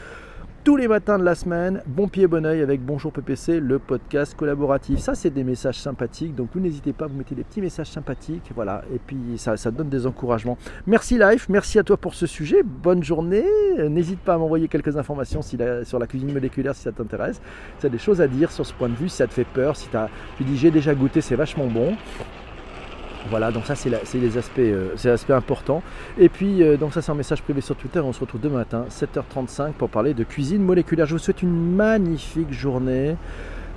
tous 0.64 0.76
les 0.76 0.88
matins 0.88 1.18
de 1.18 1.24
la 1.24 1.34
semaine. 1.34 1.82
Bon 1.86 2.08
pied, 2.08 2.26
bon 2.26 2.46
oeil 2.46 2.62
avec 2.62 2.82
Bonjour 2.82 3.12
PPC, 3.12 3.60
le 3.60 3.78
podcast 3.78 4.34
collaboratif. 4.34 4.98
Ça, 4.98 5.14
c'est 5.14 5.28
des 5.28 5.44
messages 5.44 5.78
sympathiques. 5.78 6.34
Donc, 6.34 6.48
vous 6.54 6.60
n'hésitez 6.60 6.94
pas, 6.94 7.06
vous 7.06 7.16
mettez 7.18 7.34
des 7.34 7.44
petits 7.44 7.60
messages 7.60 7.88
sympathiques. 7.88 8.50
Voilà. 8.54 8.82
Et 8.94 8.98
puis, 8.98 9.36
ça, 9.36 9.58
ça 9.58 9.70
donne 9.70 9.90
des 9.90 10.06
encouragements. 10.06 10.56
Merci, 10.86 11.18
Life. 11.18 11.50
Merci 11.50 11.78
à 11.78 11.82
toi 11.82 11.98
pour 11.98 12.14
ce 12.14 12.26
sujet. 12.26 12.62
Bonne 12.64 13.04
journée. 13.04 13.44
N'hésite 13.90 14.20
pas 14.20 14.34
à 14.34 14.38
m'envoyer 14.38 14.68
quelques 14.68 14.96
informations 14.96 15.42
sur 15.42 15.98
la 15.98 16.06
cuisine 16.06 16.32
moléculaire 16.32 16.74
si 16.74 16.82
ça 16.82 16.92
t'intéresse. 16.92 17.42
Si 17.74 17.80
tu 17.80 17.86
as 17.86 17.90
des 17.90 17.98
choses 17.98 18.22
à 18.22 18.26
dire 18.26 18.50
sur 18.50 18.64
ce 18.64 18.72
point 18.72 18.88
de 18.88 18.94
vue, 18.94 19.10
si 19.10 19.16
ça 19.16 19.26
te 19.26 19.34
fait 19.34 19.44
peur, 19.44 19.76
si 19.76 19.94
as, 19.94 20.08
tu 20.38 20.44
dis 20.44 20.56
j'ai 20.56 20.70
déjà 20.70 20.94
goûté, 20.94 21.20
c'est 21.20 21.36
vachement 21.36 21.66
bon. 21.66 21.94
Voilà, 23.30 23.50
donc 23.50 23.64
ça 23.64 23.74
c'est 23.74 23.90
les 24.14 24.36
aspects, 24.36 24.58
euh, 24.58 24.94
l'aspect 25.02 25.32
important. 25.32 25.82
Et 26.18 26.28
puis 26.28 26.62
euh, 26.62 26.76
donc 26.76 26.92
ça 26.92 27.00
c'est 27.00 27.10
un 27.10 27.14
message 27.14 27.42
privé 27.42 27.60
sur 27.60 27.74
Twitter. 27.74 28.00
On 28.00 28.12
se 28.12 28.20
retrouve 28.20 28.40
demain 28.40 28.58
matin 28.58 28.86
7h35 28.90 29.72
pour 29.72 29.88
parler 29.88 30.12
de 30.12 30.24
cuisine 30.24 30.62
moléculaire. 30.62 31.06
Je 31.06 31.14
vous 31.14 31.18
souhaite 31.18 31.42
une 31.42 31.74
magnifique 31.74 32.52
journée. 32.52 33.16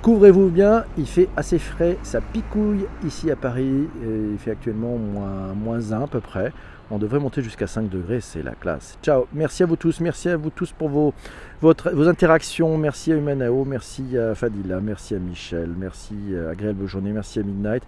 Couvrez-vous 0.02 0.50
bien, 0.50 0.84
il 0.96 1.06
fait 1.06 1.28
assez 1.36 1.58
frais, 1.58 1.98
ça 2.04 2.20
picouille 2.20 2.86
ici 3.04 3.32
à 3.32 3.36
Paris. 3.36 3.88
il 4.00 4.38
fait 4.38 4.52
actuellement 4.52 4.96
moins, 4.96 5.54
moins 5.54 5.92
1 5.92 6.02
à 6.02 6.06
peu 6.06 6.20
près. 6.20 6.52
On 6.90 6.98
devrait 6.98 7.18
monter 7.18 7.42
jusqu'à 7.42 7.66
5 7.66 7.90
degrés, 7.90 8.20
c'est 8.20 8.42
la 8.42 8.52
classe. 8.52 8.96
Ciao, 9.02 9.26
merci 9.32 9.64
à 9.64 9.66
vous 9.66 9.74
tous, 9.74 9.98
merci 10.00 10.28
à 10.28 10.36
vous 10.36 10.50
tous 10.50 10.70
pour 10.70 10.88
vos, 10.88 11.12
vos 11.60 12.08
interactions. 12.08 12.78
Merci 12.78 13.12
à 13.12 13.16
Humanao, 13.16 13.64
merci 13.64 14.16
à 14.16 14.36
Fadila, 14.36 14.80
merci 14.80 15.16
à 15.16 15.18
Michel, 15.18 15.70
merci 15.76 16.14
à 16.46 16.50
Agréable 16.50 16.86
Journée, 16.86 17.10
merci 17.10 17.40
à 17.40 17.42
Midnight. 17.42 17.82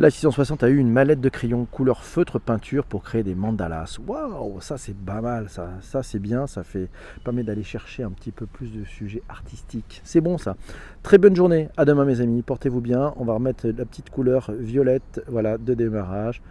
La 0.00 0.10
660 0.10 0.62
a 0.62 0.68
eu 0.68 0.76
une 0.76 0.92
mallette 0.92 1.20
de 1.20 1.28
crayon 1.28 1.64
couleur 1.64 2.04
feutre 2.04 2.38
peinture 2.38 2.84
pour 2.84 3.02
créer 3.02 3.24
des 3.24 3.34
mandalas. 3.34 3.98
Waouh, 4.06 4.60
ça 4.60 4.78
c'est 4.78 4.94
pas 4.94 5.20
mal, 5.20 5.48
ça, 5.48 6.02
c'est 6.04 6.20
bien, 6.20 6.46
ça 6.46 6.62
fait 6.62 6.88
permet 7.24 7.42
d'aller 7.42 7.64
chercher 7.64 8.04
un 8.04 8.10
petit 8.10 8.30
peu 8.30 8.46
plus 8.46 8.72
de 8.72 8.84
sujets 8.84 9.24
artistiques. 9.28 10.00
C'est 10.04 10.20
bon 10.20 10.38
ça. 10.38 10.54
Très 11.02 11.18
bonne 11.18 11.34
journée, 11.34 11.68
à 11.76 11.84
demain 11.84 12.04
mes 12.04 12.20
amis, 12.20 12.42
portez-vous 12.42 12.80
bien. 12.80 13.12
On 13.16 13.24
va 13.24 13.34
remettre 13.34 13.66
la 13.66 13.84
petite 13.84 14.10
couleur 14.10 14.52
violette, 14.56 15.20
voilà, 15.26 15.58
de 15.58 15.74
démarrage. 15.74 16.42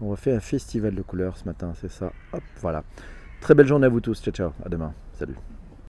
On 0.00 0.08
va 0.08 0.16
faire 0.16 0.38
un 0.38 0.40
festival 0.40 0.94
de 0.94 1.02
couleurs 1.02 1.36
ce 1.36 1.44
matin, 1.44 1.72
c'est 1.78 1.90
ça. 1.90 2.10
Hop, 2.32 2.42
voilà. 2.62 2.84
Très 3.42 3.54
belle 3.54 3.66
journée 3.66 3.84
à 3.84 3.90
vous 3.90 4.00
tous. 4.00 4.22
Ciao, 4.22 4.32
ciao. 4.32 4.52
À 4.64 4.70
demain. 4.70 4.94
Salut. 5.12 5.36